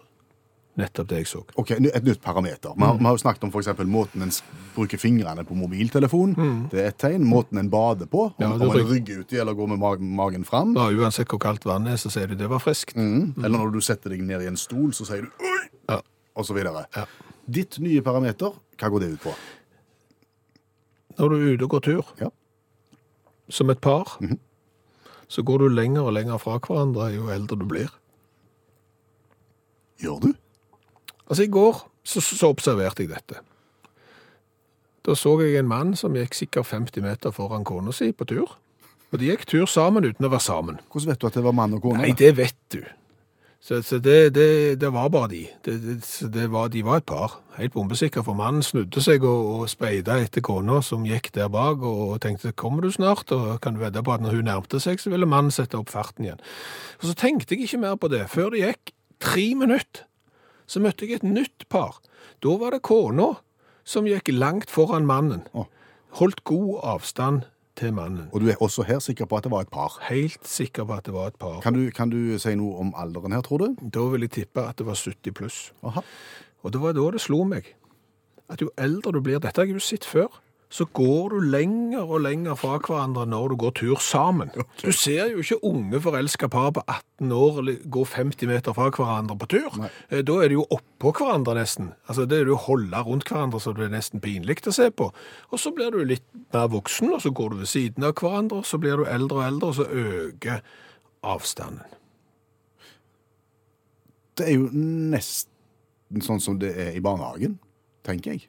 nettopp 0.80 1.08
det 1.10 1.18
jeg 1.20 1.26
så. 1.28 1.42
Ok, 1.60 1.70
Et 1.76 2.04
nytt 2.06 2.22
parameter. 2.24 2.72
Vi 2.76 2.82
har, 2.86 2.96
vi 2.96 3.04
har 3.04 3.12
jo 3.12 3.20
snakket 3.20 3.42
om 3.44 3.50
for 3.52 3.60
eksempel 3.60 3.84
måten 3.92 4.22
en 4.24 4.30
bruker 4.74 4.96
fingrene 4.98 5.44
på 5.44 5.52
mobiltelefon. 5.54 6.32
Det 6.72 6.80
er 6.80 6.86
et 6.88 6.96
tegn. 7.02 7.26
Måten 7.28 7.58
en 7.60 7.68
bader 7.70 8.08
på. 8.08 8.30
Om, 8.30 8.40
Ja, 8.40 8.48
om 8.56 8.62
en 8.70 8.88
rygger 8.88 9.20
uti 9.20 9.36
eller 9.36 9.52
går 9.58 9.68
med 9.74 9.78
mag 9.82 10.00
magen 10.00 10.44
fram. 10.48 10.72
Ja, 10.78 10.86
uansett 10.88 11.28
hvor 11.28 11.38
kaldt 11.44 11.66
vannet 11.68 11.92
er, 11.92 12.00
så 12.00 12.08
sier 12.14 12.26
du 12.26 12.34
det 12.40 12.48
var 12.48 12.58
friskt. 12.64 12.96
Mm. 12.96 13.34
Eller 13.44 13.58
når 13.58 13.74
du 13.76 13.80
setter 13.84 14.14
deg 14.16 14.24
ned 14.24 14.40
i 14.42 14.48
en 14.48 14.56
stol, 14.56 14.94
så 14.96 15.04
sier 15.04 15.26
du 15.28 15.44
oi, 15.44 15.60
Ja. 15.92 16.00
og 16.36 16.48
så 16.48 16.56
videre. 16.56 16.86
Ja. 16.96 17.04
Ditt 17.52 17.76
nye 17.78 18.00
parameter, 18.00 18.56
hva 18.80 18.88
går 18.94 19.00
det 19.04 19.12
ut 19.18 19.20
på? 19.28 19.34
Når 21.18 21.28
du 21.28 21.36
er 21.36 21.52
ute 21.52 21.64
og 21.68 21.70
går 21.76 21.84
tur, 21.84 22.14
Ja. 22.24 22.30
som 23.50 23.68
et 23.70 23.80
par, 23.84 24.16
så 25.32 25.44
går 25.46 25.62
du 25.62 25.68
lenger 25.72 26.04
og 26.04 26.12
lenger 26.18 26.40
fra 26.42 26.58
hverandre 26.60 27.08
jo 27.14 27.30
eldre 27.32 27.56
du 27.56 27.64
blir. 27.68 27.92
Gjør 30.02 30.18
du? 30.26 30.32
Altså, 31.28 31.46
i 31.46 31.52
går 31.52 31.78
så, 32.04 32.20
så 32.20 32.50
observerte 32.52 33.06
jeg 33.06 33.12
dette. 33.14 33.40
Da 35.02 35.14
så 35.18 35.34
jeg 35.40 35.56
en 35.58 35.70
mann 35.70 35.94
som 35.98 36.14
gikk 36.18 36.36
sikkert 36.36 36.68
50 36.68 37.02
meter 37.06 37.32
foran 37.34 37.64
kona 37.66 37.94
si 37.96 38.12
på 38.12 38.26
tur. 38.28 38.58
Og 39.12 39.20
de 39.20 39.30
gikk 39.30 39.46
tur 39.48 39.64
sammen 39.68 40.04
uten 40.04 40.26
å 40.26 40.30
være 40.32 40.44
sammen. 40.44 40.82
Hvordan 40.92 41.12
vet 41.12 41.22
du 41.22 41.26
at 41.28 41.38
det 41.38 41.44
var 41.46 41.56
mann 41.56 41.78
og 41.78 41.82
kone? 41.84 42.04
Nei, 42.04 42.12
det 42.16 42.34
vet 42.38 42.58
du. 42.74 42.82
Så, 43.62 43.78
så 43.82 43.98
det, 44.02 44.34
det, 44.34 44.80
det 44.80 44.88
var 44.90 45.08
bare 45.08 45.28
de. 45.30 45.42
Det, 45.64 45.76
det, 45.82 46.04
så 46.04 46.26
det 46.26 46.48
var, 46.50 46.68
de 46.68 46.80
var 46.82 46.98
et 46.98 47.06
par. 47.06 47.36
Helt 47.54 47.72
bombesikre. 47.72 48.24
for 48.26 48.34
mannen 48.34 48.62
snudde 48.62 49.00
seg 49.00 49.22
og, 49.22 49.50
og 49.54 49.68
speida 49.70 50.16
etter 50.18 50.42
kona 50.42 50.80
som 50.82 51.04
gikk 51.06 51.30
der 51.36 51.46
bak, 51.48 51.78
og 51.78 52.18
tenkte 52.20 52.52
'kommer 52.52 52.82
du 52.82 52.90
snart?' 52.90 53.30
Og 53.30 53.60
kan 53.60 53.74
du 53.74 53.80
vedde 53.80 54.02
på 54.02 54.12
at 54.12 54.20
når 54.20 54.34
hun 54.34 54.44
nærmte 54.44 54.80
seg, 54.80 54.98
så 55.00 55.10
ville 55.10 55.26
mannen 55.26 55.54
sette 55.54 55.78
opp 55.78 55.90
farten 55.90 56.24
igjen. 56.24 56.42
Og 57.02 57.06
så 57.06 57.14
tenkte 57.14 57.54
jeg 57.54 57.62
ikke 57.62 57.78
mer 57.78 57.94
på 57.94 58.08
det. 58.08 58.26
Før 58.30 58.50
det 58.50 58.66
gikk 58.66 58.92
tre 59.20 59.54
minutter, 59.54 60.02
så 60.66 60.80
møtte 60.80 61.06
jeg 61.06 61.22
et 61.22 61.22
nytt 61.22 61.68
par. 61.68 62.02
Da 62.42 62.58
var 62.58 62.74
det 62.74 62.82
kona 62.82 63.36
som 63.84 64.06
gikk 64.10 64.26
langt 64.34 64.70
foran 64.70 65.06
mannen. 65.06 65.46
Holdt 66.18 66.42
god 66.44 66.80
avstand 66.82 67.42
til 67.78 67.92
mannen. 67.96 68.28
Og 68.32 68.42
du 68.42 68.48
er 68.52 68.60
også 68.62 68.84
her 68.86 68.98
sikker 69.00 69.28
på 69.28 69.38
at 69.38 69.46
det 69.46 69.52
var 69.52 69.66
et 69.66 69.72
par. 69.72 69.98
Helt 70.08 70.48
sikker 70.48 70.84
på 70.84 70.96
at 70.98 71.06
det 71.06 71.14
var 71.14 71.32
et 71.32 71.38
par. 71.40 71.60
Kan 71.64 71.76
du, 71.76 71.90
kan 71.90 72.10
du 72.12 72.38
si 72.38 72.54
noe 72.58 72.76
om 72.82 72.94
alderen 72.96 73.32
her, 73.32 73.44
tror 73.46 73.64
du? 73.64 73.76
Da 73.94 74.04
vil 74.12 74.26
jeg 74.26 74.34
tippe 74.38 74.64
at 74.68 74.78
det 74.78 74.86
var 74.86 74.98
70 74.98 75.36
pluss. 75.38 75.60
Aha. 75.82 76.04
Og 76.62 76.72
det 76.72 76.82
var 76.82 76.92
da 76.96 77.06
det 77.14 77.22
slo 77.24 77.42
meg 77.48 77.72
at 78.52 78.60
jo 78.60 78.68
eldre 78.76 79.14
du 79.16 79.20
blir, 79.24 79.40
dette 79.40 79.60
har 79.60 79.68
jeg 79.68 79.78
jo 79.78 79.84
sett 79.84 80.04
før, 80.04 80.28
så 80.72 80.86
går 80.96 81.34
du 81.34 81.40
lenger 81.52 82.08
og 82.08 82.22
lenger 82.24 82.56
fra 82.56 82.78
hverandre 82.80 83.26
når 83.28 83.52
du 83.52 83.56
går 83.60 83.74
tur 83.76 84.00
sammen. 84.00 84.48
Du 84.82 84.88
ser 84.96 85.28
jo 85.34 85.42
ikke 85.42 85.58
unge 85.68 86.00
forelska 86.00 86.48
par 86.48 86.70
på 86.72 86.82
18 86.88 87.32
år 87.36 87.58
gå 87.92 88.04
50 88.08 88.48
meter 88.48 88.72
fra 88.76 88.88
hverandre 88.88 89.36
på 89.38 89.50
tur. 89.52 89.68
Nei. 89.82 89.90
Eh, 90.08 90.22
Da 90.24 90.38
er 90.40 90.48
de 90.48 90.56
jo 90.56 90.64
oppå 90.72 91.12
hverandre 91.18 91.58
nesten. 91.60 91.92
Altså 92.08 92.24
Det 92.24 92.40
er 92.40 92.48
det 92.48 92.56
å 92.56 92.62
holde 92.64 93.02
rundt 93.04 93.28
hverandre 93.28 93.60
så 93.60 93.74
det 93.76 93.84
er 93.84 93.92
nesten 93.98 94.22
pinlig 94.24 94.62
å 94.64 94.72
se 94.72 94.88
på. 94.90 95.10
Og 95.52 95.60
så 95.60 95.74
blir 95.76 95.92
du 95.92 96.00
litt 96.08 96.24
mer 96.54 96.70
voksen, 96.72 97.12
og 97.12 97.20
så 97.20 97.34
går 97.36 97.52
du 97.52 97.56
ved 97.60 97.68
siden 97.68 98.08
av 98.08 98.16
hverandre, 98.16 98.62
og 98.62 98.68
så 98.68 98.80
blir 98.80 98.96
du 98.96 99.04
eldre 99.04 99.42
og 99.42 99.44
eldre, 99.50 99.68
og 99.68 99.76
så 99.76 99.84
øker 99.84 100.62
avstanden. 101.22 101.84
Det 104.40 104.48
er 104.48 104.56
jo 104.56 104.70
nesten 104.72 106.24
sånn 106.24 106.40
som 106.40 106.56
det 106.60 106.72
er 106.80 106.96
i 106.96 107.04
barnehagen, 107.04 107.58
tenker 108.08 108.32
jeg. 108.32 108.48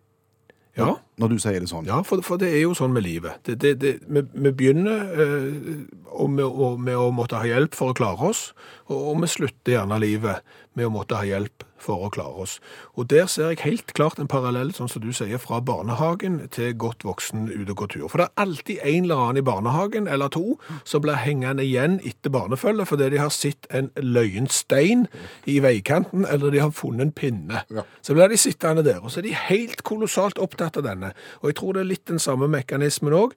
Ja. 0.78 0.96
Når 1.22 1.30
du 1.30 1.38
sier 1.42 1.62
det 1.62 1.70
sånn. 1.70 1.86
Ja, 1.86 2.00
for, 2.08 2.24
for 2.26 2.42
det 2.42 2.50
er 2.50 2.64
jo 2.64 2.74
sånn 2.78 2.94
med 2.96 3.06
livet. 3.06 3.38
Det, 3.46 3.60
det, 3.62 3.74
det, 3.84 3.92
vi, 4.10 4.24
vi 4.34 4.52
begynner 4.52 5.12
eh, 5.14 5.84
og 6.14 6.32
med, 6.34 6.46
og, 6.46 6.80
med 6.82 6.98
å 6.98 7.12
måtte 7.14 7.42
ha 7.42 7.50
hjelp 7.50 7.78
for 7.78 7.94
å 7.94 7.98
klare 7.98 8.32
oss, 8.32 8.48
og, 8.90 8.98
og 8.98 9.22
vi 9.22 9.30
slutter 9.36 9.78
gjerne 9.78 10.02
livet 10.02 10.58
med 10.78 10.90
å 10.90 10.94
måtte 10.94 11.20
ha 11.20 11.28
hjelp 11.28 11.66
for 11.84 12.06
å 12.06 12.10
klare 12.14 12.46
oss. 12.46 12.56
Og 12.96 13.10
der 13.12 13.28
ser 13.32 13.52
jeg 13.52 13.64
helt 13.64 13.94
klart 13.98 14.20
en 14.22 14.30
parallell, 14.32 14.72
sånn 14.76 14.90
som 14.92 15.04
du 15.04 15.12
sier, 15.16 15.40
fra 15.42 15.60
barnehagen 15.64 16.40
til 16.54 16.72
godt 16.80 17.04
voksen 17.08 17.50
ut 17.52 17.72
og 17.74 17.76
gå 17.82 17.90
tur. 17.96 18.06
For 18.12 18.22
det 18.22 18.28
er 18.30 18.46
alltid 18.46 18.80
en 18.80 19.08
eller 19.08 19.24
annen 19.26 19.42
i 19.42 19.46
barnehagen, 19.46 20.08
eller 20.08 20.32
to, 20.34 20.58
som 20.88 21.04
blir 21.04 21.20
hengende 21.20 21.66
igjen 21.66 22.00
etter 22.08 22.34
barnefølget 22.34 22.90
fordi 22.90 23.10
de 23.14 23.20
har 23.22 23.34
sett 23.34 23.68
en 23.74 23.90
løyenstein 24.00 25.08
i 25.50 25.60
veikanten, 25.64 26.28
eller 26.30 26.54
de 26.54 26.64
har 26.64 26.74
funnet 26.76 27.10
en 27.10 27.16
pinne. 27.16 27.64
Ja. 27.74 27.84
Så 28.06 28.16
blir 28.16 28.32
de 28.32 28.40
sittende 28.40 28.86
der, 28.86 29.02
og 29.04 29.12
så 29.12 29.22
er 29.22 29.28
de 29.28 29.36
helt 29.50 29.84
kolossalt 29.88 30.40
opptatt 30.42 30.80
av 30.80 30.88
denne. 30.88 31.03
Og 31.42 31.52
jeg 31.52 31.60
tror 31.60 31.74
det 31.74 31.84
er 31.84 31.92
litt 31.92 32.08
den 32.10 32.22
samme 32.22 32.48
mekanismen 32.48 33.16
òg. 33.18 33.36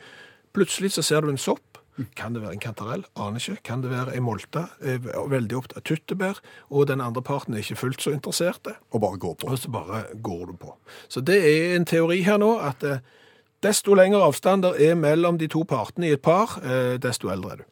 Plutselig 0.57 0.95
så 0.95 1.03
ser 1.03 1.27
du 1.27 1.33
en 1.33 1.41
sopp. 1.41 1.77
Kan 2.17 2.35
det 2.35 2.43
være 2.43 2.53
en 2.53 2.61
kantarell? 2.61 3.05
Aner 3.17 3.41
ikke. 3.41 3.63
Kan 3.65 3.83
det 3.83 3.91
være 3.91 4.17
en 4.17 4.25
molte? 4.27 4.67
Veldig 4.81 5.57
opptatt 5.57 5.81
av 5.81 5.85
tyttebær. 5.89 6.41
Og 6.71 6.89
den 6.91 7.01
andre 7.01 7.23
parten 7.25 7.55
er 7.57 7.65
ikke 7.65 7.81
fullt 7.81 8.05
så 8.05 8.13
interessert. 8.13 8.69
Og 8.93 9.01
bare 9.01 9.19
går 9.19 9.39
på. 9.41 9.49
Og 9.49 9.59
så 9.59 9.73
bare 9.73 10.05
går 10.23 10.45
du 10.51 10.57
på. 10.61 10.75
Så 11.09 11.25
det 11.25 11.39
er 11.41 11.77
en 11.77 11.89
teori 11.89 12.21
her 12.27 12.37
nå, 12.43 12.59
at 12.61 12.85
eh, 12.85 13.01
desto 13.65 13.97
lengre 13.97 14.21
avstand 14.29 14.67
der 14.67 14.77
er 14.91 14.95
mellom 14.95 15.41
de 15.41 15.49
to 15.49 15.65
partene 15.69 16.11
i 16.11 16.17
et 16.19 16.23
par, 16.23 16.59
eh, 16.63 17.01
desto 17.01 17.33
eldre 17.33 17.57
er 17.57 17.65
du. 17.65 17.67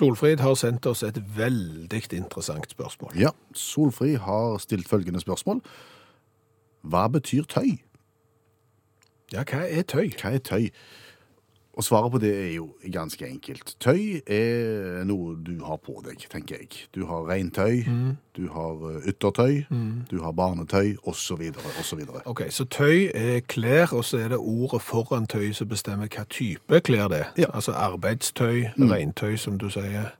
Solfrid 0.00 0.40
har 0.40 0.54
sendt 0.56 0.86
oss 0.88 1.02
et 1.04 1.18
veldig 1.36 2.00
interessant 2.16 2.70
spørsmål. 2.70 3.16
Ja, 3.20 3.34
Solfrid 3.52 4.22
har 4.24 4.56
stilt 4.62 4.88
følgende 4.88 5.20
spørsmål. 5.20 5.60
Hva 6.82 7.06
betyr 7.12 7.46
tøy? 7.48 7.78
Ja, 9.32 9.44
hva 9.44 9.66
er 9.68 9.86
tøy? 9.86 10.10
Hva 10.16 10.34
er 10.34 10.42
tøy? 10.44 10.70
Og 11.78 11.84
svaret 11.84 12.12
på 12.12 12.18
det 12.18 12.30
er 12.34 12.54
jo 12.54 12.64
ganske 12.92 13.24
enkelt. 13.28 13.76
Tøy 13.80 14.18
er 14.26 15.04
noe 15.08 15.36
du 15.38 15.62
har 15.64 15.78
på 15.80 15.94
deg, 16.04 16.18
tenker 16.28 16.58
jeg. 16.58 16.88
Du 16.92 17.06
har 17.06 17.22
regntøy, 17.28 17.86
du 18.36 18.48
har 18.52 18.82
yttertøy, 19.06 19.62
yttertøy, 19.62 20.02
du 20.10 20.16
har 20.20 20.34
barnetøy, 20.36 20.96
osv., 21.08 21.46
osv. 21.80 22.02
Ok, 22.24 22.42
så 22.50 22.66
tøy 22.66 23.06
er 23.14 23.40
klær, 23.48 23.94
og 23.94 24.04
så 24.04 24.18
er 24.18 24.34
det 24.34 24.40
ordet 24.42 24.82
foran 24.82 25.30
tøy 25.30 25.52
som 25.56 25.70
bestemmer 25.70 26.10
hva 26.10 26.26
type 26.28 26.82
klær 26.84 27.08
det 27.08 27.22
er. 27.22 27.32
Ja. 27.38 27.48
Altså 27.54 27.72
arbeidstøy, 27.72 28.74
regntøy, 28.76 29.36
som 29.36 29.56
du 29.58 29.70
sier. 29.70 30.10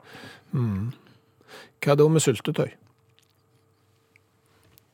Mm. 0.52 0.94
Hva 1.82 1.98
da 1.98 2.08
med 2.08 2.24
syltetøy? 2.24 2.70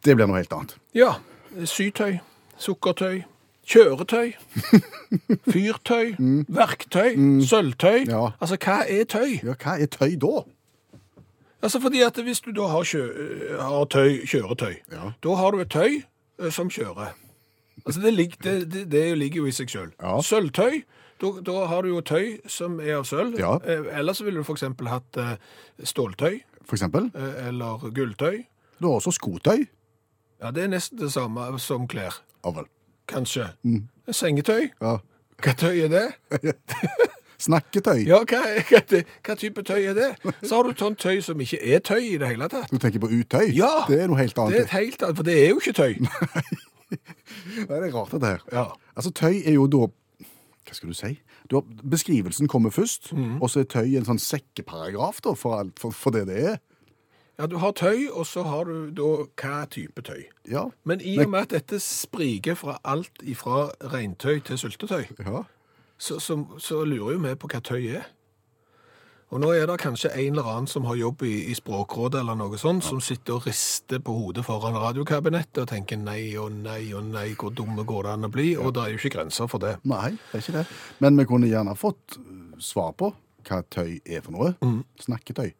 Det 0.02 0.16
blir 0.16 0.26
noe 0.26 0.40
helt 0.40 0.52
annet. 0.56 0.76
Ja, 0.96 1.18
sytøy, 1.64 2.18
sukkertøy, 2.58 3.22
kjøretøy, 3.66 4.32
fyrtøy, 5.52 6.12
verktøy, 6.48 7.16
sølvtøy. 7.46 8.04
Ja. 8.08 8.28
Altså, 8.40 8.58
hva 8.62 8.76
er 8.88 9.04
tøy? 9.10 9.38
Ja, 9.42 9.54
hva 9.62 9.76
er 9.82 9.86
tøy 9.90 10.16
da? 10.22 10.42
Altså, 11.62 11.80
fordi 11.80 12.02
at 12.06 12.18
hvis 12.22 12.40
du 12.44 12.50
da 12.54 12.66
har, 12.70 12.84
kjø 12.86 13.06
har 13.60 13.84
tøy, 13.90 14.20
kjøretøy, 14.28 14.74
Ja. 14.92 15.12
da 15.24 15.34
har 15.40 15.50
du 15.56 15.60
et 15.64 15.70
tøy 15.72 16.02
eh, 16.38 16.50
som 16.52 16.68
kjører. 16.70 17.14
Altså, 17.86 18.00
det, 18.00 18.12
lig, 18.14 18.34
det, 18.44 18.72
det, 18.72 18.84
det 18.92 19.18
ligger 19.18 19.36
jo 19.44 19.46
i 19.46 19.54
seg 19.56 19.70
selv. 19.70 19.92
Ja. 20.02 20.20
Sølvtøy, 20.22 20.82
Da, 21.16 21.30
da 21.40 21.52
har 21.64 21.80
du 21.82 21.88
jo 21.94 22.00
tøy 22.04 22.34
som 22.46 22.74
er 22.80 22.98
av 22.98 23.06
sølv. 23.08 23.38
Ja. 23.40 23.54
Eh, 23.64 23.86
Ellers 23.98 24.18
ville 24.20 24.36
du 24.36 24.44
f.eks. 24.44 24.66
hatt 24.90 25.16
eh, 25.16 25.30
ståltøy 25.88 26.42
For 26.68 26.76
eksempel. 26.76 27.06
eh, 27.16 27.46
eller 27.48 27.86
gulltøy. 27.96 28.42
Du 28.82 28.88
har 28.90 28.98
også 28.98 29.14
skotøy. 29.16 29.62
Ja, 30.42 30.50
Det 30.50 30.64
er 30.64 30.68
nesten 30.68 30.98
det 31.00 31.12
samme 31.12 31.58
som 31.58 31.86
klær, 31.88 32.20
Ja 32.44 32.50
vel. 32.50 32.66
kanskje. 33.08 33.50
Sengetøy. 34.10 34.70
Ja. 34.80 34.98
Hva 35.42 35.52
tøy 35.52 35.84
er 35.84 35.88
det? 35.92 36.06
Snakketøy. 37.46 38.06
Ja, 38.08 38.22
hva, 38.24 38.40
hva, 38.70 38.80
hva 39.26 39.34
type 39.36 39.62
tøy 39.66 39.90
er 39.90 39.96
det? 39.96 40.08
Så 40.42 40.56
har 40.56 40.64
du 40.64 40.72
sånn 40.78 40.96
tøy 40.96 41.20
som 41.24 41.40
ikke 41.40 41.58
er 41.60 41.82
tøy 41.84 42.00
i 42.14 42.16
det 42.20 42.30
hele 42.30 42.48
tatt. 42.52 42.70
Du 42.72 42.80
tenker 42.80 43.02
på 43.02 43.10
utøy? 43.12 43.50
Ja. 43.52 43.84
Det 43.88 44.00
er 44.00 44.08
noe 44.08 44.20
helt 44.20 44.38
annet. 44.40 44.54
Det 44.54 44.62
er 44.62 44.68
et 44.68 44.76
helt 44.76 45.04
annet, 45.04 45.20
for 45.20 45.28
det 45.28 45.36
er 45.42 45.52
jo 45.52 45.60
ikke 45.60 45.76
tøy. 45.76 45.92
Det 46.86 47.66
er 47.66 47.88
rart, 47.90 48.12
dette 48.12 48.28
her. 48.30 48.42
Ja. 48.52 48.64
Altså, 48.94 49.10
tøy 49.10 49.40
er 49.42 49.56
jo 49.56 49.64
da 49.66 49.88
Hva 50.66 50.74
skal 50.76 50.92
du 50.92 50.94
si? 50.94 51.08
Du 51.50 51.56
har, 51.58 51.64
beskrivelsen 51.82 52.46
kommer 52.50 52.70
først, 52.74 53.10
mm. 53.14 53.40
og 53.42 53.50
så 53.50 53.64
er 53.64 53.68
tøy 53.70 53.96
en 53.98 54.06
sånn 54.06 54.20
sekkeparagraf 54.22 55.18
da, 55.22 55.34
for, 55.38 55.58
alt, 55.60 55.74
for, 55.82 55.94
for 55.94 56.14
det 56.14 56.24
det 56.30 56.38
er. 56.52 56.56
Ja, 57.36 57.46
du 57.46 57.58
har 57.60 57.74
tøy, 57.76 58.08
og 58.12 58.24
så 58.26 58.42
har 58.48 58.64
du 58.64 58.90
da 58.96 59.10
hva 59.36 59.66
type 59.68 60.00
tøy. 60.02 60.24
Ja. 60.48 60.66
Men 60.88 61.02
i 61.04 61.18
og 61.20 61.30
med 61.34 61.48
at 61.48 61.52
dette 61.52 61.80
spriker 61.84 62.56
fra 62.56 62.78
alt 62.84 63.20
ifra 63.22 63.66
regntøy 63.92 64.40
til 64.40 64.58
syltetøy, 64.58 65.04
ja. 65.20 65.42
så, 65.98 66.16
så, 66.18 66.38
så 66.58 66.84
lurer 66.84 67.18
jo 67.18 67.24
vi 67.26 67.34
på 67.36 67.50
hva 67.52 67.60
tøy 67.60 67.90
er. 67.98 68.06
Og 69.34 69.40
nå 69.42 69.50
er 69.58 69.66
det 69.66 69.80
kanskje 69.82 70.12
en 70.14 70.36
eller 70.36 70.48
annen 70.48 70.68
som 70.70 70.84
har 70.86 70.96
jobb 70.96 71.24
i, 71.26 71.34
i 71.50 71.54
Språkrådet 71.58 72.20
eller 72.22 72.38
noe 72.38 72.58
sånt, 72.62 72.84
som 72.86 73.00
sitter 73.02 73.34
og 73.34 73.48
rister 73.48 73.98
på 73.98 74.14
hodet 74.14 74.44
foran 74.46 74.78
radiokabinettet 74.78 75.64
og 75.64 75.68
tenker 75.72 75.98
nei 75.98 76.36
og 76.38 76.54
nei 76.54 76.92
og 76.94 77.08
nei, 77.10 77.32
hvor 77.34 77.50
dumme 77.50 77.82
går 77.84 78.06
det 78.06 78.12
an 78.14 78.28
å 78.28 78.32
bli? 78.32 78.52
Og 78.54 78.70
det 78.76 78.84
er 78.84 78.94
jo 78.94 79.02
ikke 79.02 79.16
grenser 79.18 79.50
for 79.50 79.60
det. 79.66 79.74
Nei, 79.82 80.14
det 80.30 80.38
er 80.38 80.44
ikke 80.44 80.58
det. 80.60 80.64
Men 81.02 81.18
vi 81.18 81.26
kunne 81.26 81.50
gjerne 81.50 81.74
fått 81.76 82.20
svar 82.62 82.94
på 82.96 83.10
hva 83.46 83.62
tøy 83.66 83.98
er 84.06 84.22
for 84.22 84.36
noe. 84.38 84.54
Mm. 84.62 84.84
Snakketøy. 85.02 85.50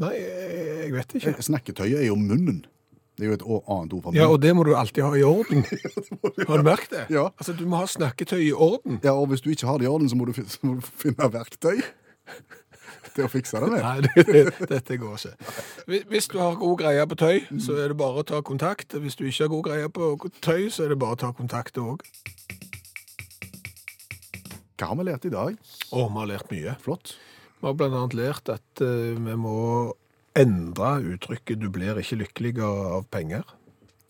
Nei, 0.00 0.14
jeg 0.16 0.92
vet 0.94 1.16
ikke. 1.18 1.34
Snakketøyet 1.44 2.00
er 2.00 2.06
jo 2.08 2.16
munnen. 2.16 2.62
Det 3.18 3.26
er 3.26 3.28
jo 3.28 3.34
et 3.36 3.42
annet 3.44 3.92
ord 3.92 4.02
for 4.02 4.10
munnen. 4.10 4.20
Ja, 4.22 4.28
og 4.32 4.40
det 4.42 4.54
må 4.56 4.64
du 4.64 4.72
alltid 4.76 5.02
ha 5.04 5.12
i 5.14 5.22
orden. 5.22 5.66
Har 6.48 6.56
du 6.56 6.64
merket 6.64 6.94
det? 6.94 7.02
Ja. 7.12 7.26
Altså, 7.36 7.52
du 7.52 7.66
må 7.68 7.82
ha 7.82 7.86
snakketøy 7.86 8.40
i 8.40 8.52
orden. 8.52 9.00
Ja, 9.04 9.12
og 9.12 9.28
hvis 9.30 9.44
du 9.44 9.50
ikke 9.52 9.66
har 9.68 9.78
det 9.78 9.84
i 9.84 9.90
orden, 9.92 10.08
så 10.08 10.16
må 10.16 10.24
du, 10.24 10.32
så 10.32 10.58
må 10.64 10.78
du 10.80 10.80
finne 10.80 11.28
verktøy 11.34 11.82
til 13.14 13.26
å 13.26 13.28
fikse 13.30 13.60
det 13.60 13.68
med. 13.68 13.84
Nei, 13.84 14.00
det, 14.06 14.24
det, 14.32 14.68
dette 14.70 14.96
går 14.98 15.20
ikke. 15.20 16.02
Hvis 16.08 16.30
du 16.32 16.38
har 16.40 16.56
god 16.58 16.78
greie 16.80 17.04
på 17.12 17.18
tøy, 17.20 17.42
så 17.60 17.76
er 17.84 17.92
det 17.92 17.98
bare 18.00 18.24
å 18.24 18.26
ta 18.32 18.40
kontakt. 18.40 18.96
Hvis 18.96 19.18
du 19.20 19.26
ikke 19.28 19.44
har 19.44 19.52
god 19.52 19.66
greie 19.68 19.92
på 19.92 20.32
tøy, 20.40 20.70
så 20.72 20.86
er 20.86 20.94
det 20.94 20.98
bare 21.04 21.18
å 21.18 21.22
ta 21.26 21.34
kontakt 21.36 21.78
òg. 21.82 22.00
Hva 24.80 24.88
har 24.88 24.98
vi 24.98 25.04
lært 25.06 25.28
i 25.28 25.30
dag? 25.36 25.60
Å, 25.92 26.08
vi 26.08 26.16
har 26.16 26.32
lært 26.32 26.48
mye. 26.50 26.74
Flott. 26.82 27.14
Vi 27.62 27.68
har 27.70 27.92
annet 27.94 28.14
lært 28.18 28.48
at 28.50 28.80
eh, 28.82 29.14
vi 29.14 29.34
må 29.38 29.94
endre 30.34 30.88
uttrykket 31.14 31.60
'du 31.60 31.68
blir 31.70 32.00
ikke 32.00 32.18
lykkeligere 32.24 32.88
av 32.96 33.04
penger'. 33.06 33.54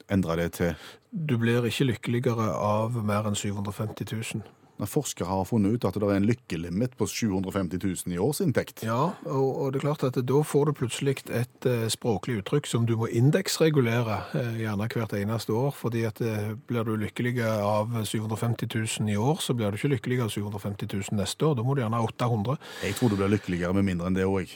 Endre 0.09 0.37
det 0.41 0.53
til 0.57 0.75
Du 1.12 1.37
blir 1.37 1.61
ikke 1.69 1.85
lykkeligere 1.85 2.49
av 2.57 2.97
mer 3.05 3.29
enn 3.29 3.37
750 3.37 4.09
000. 4.09 4.43
når 4.83 4.90
forskere 4.90 5.29
har 5.31 5.47
funnet 5.47 5.77
ut 5.77 5.87
at 5.87 5.97
det 5.97 6.09
er 6.09 6.18
en 6.18 6.27
lykkelimit 6.27 6.97
på 6.99 7.07
750 7.07 7.79
000 7.83 8.16
i 8.16 8.21
årsinntekt. 8.23 8.83
Ja, 8.87 9.12
og, 9.29 9.49
og 9.49 9.73
det 9.73 9.81
er 9.81 9.87
klart 9.87 10.07
at 10.09 10.18
da 10.27 10.40
får 10.47 10.68
du 10.68 10.75
plutselig 10.83 11.23
et 11.31 11.68
eh, 11.68 11.87
språklig 11.92 12.40
uttrykk 12.40 12.68
som 12.71 12.87
du 12.88 12.97
må 12.99 13.09
indeksregulere 13.12 14.18
eh, 14.38 14.59
gjerne 14.64 14.88
hvert 14.92 15.14
eneste 15.18 15.55
år, 15.55 15.71
fordi 15.79 16.05
at 16.09 16.23
eh, 16.25 16.53
blir 16.68 16.88
du 16.88 16.97
lykkelig 17.05 17.37
av 17.47 17.95
750 18.03 18.68
000 18.75 19.14
i 19.14 19.18
år, 19.21 19.38
så 19.45 19.55
blir 19.57 19.71
du 19.71 19.79
ikke 19.79 19.95
lykkelig 19.95 20.23
av 20.27 20.35
750 20.35 20.90
000 20.90 21.23
neste 21.23 21.47
år. 21.47 21.57
Da 21.59 21.66
må 21.66 21.77
du 21.77 21.85
gjerne 21.85 22.03
ha 22.03 22.11
800. 22.11 22.59
Jeg 22.88 22.99
tror 22.99 23.12
du 23.12 23.18
blir 23.21 23.35
lykkeligere 23.37 23.79
med 23.79 23.90
mindre 23.92 24.11
enn 24.11 24.18
det 24.18 24.29
òg. 24.29 24.51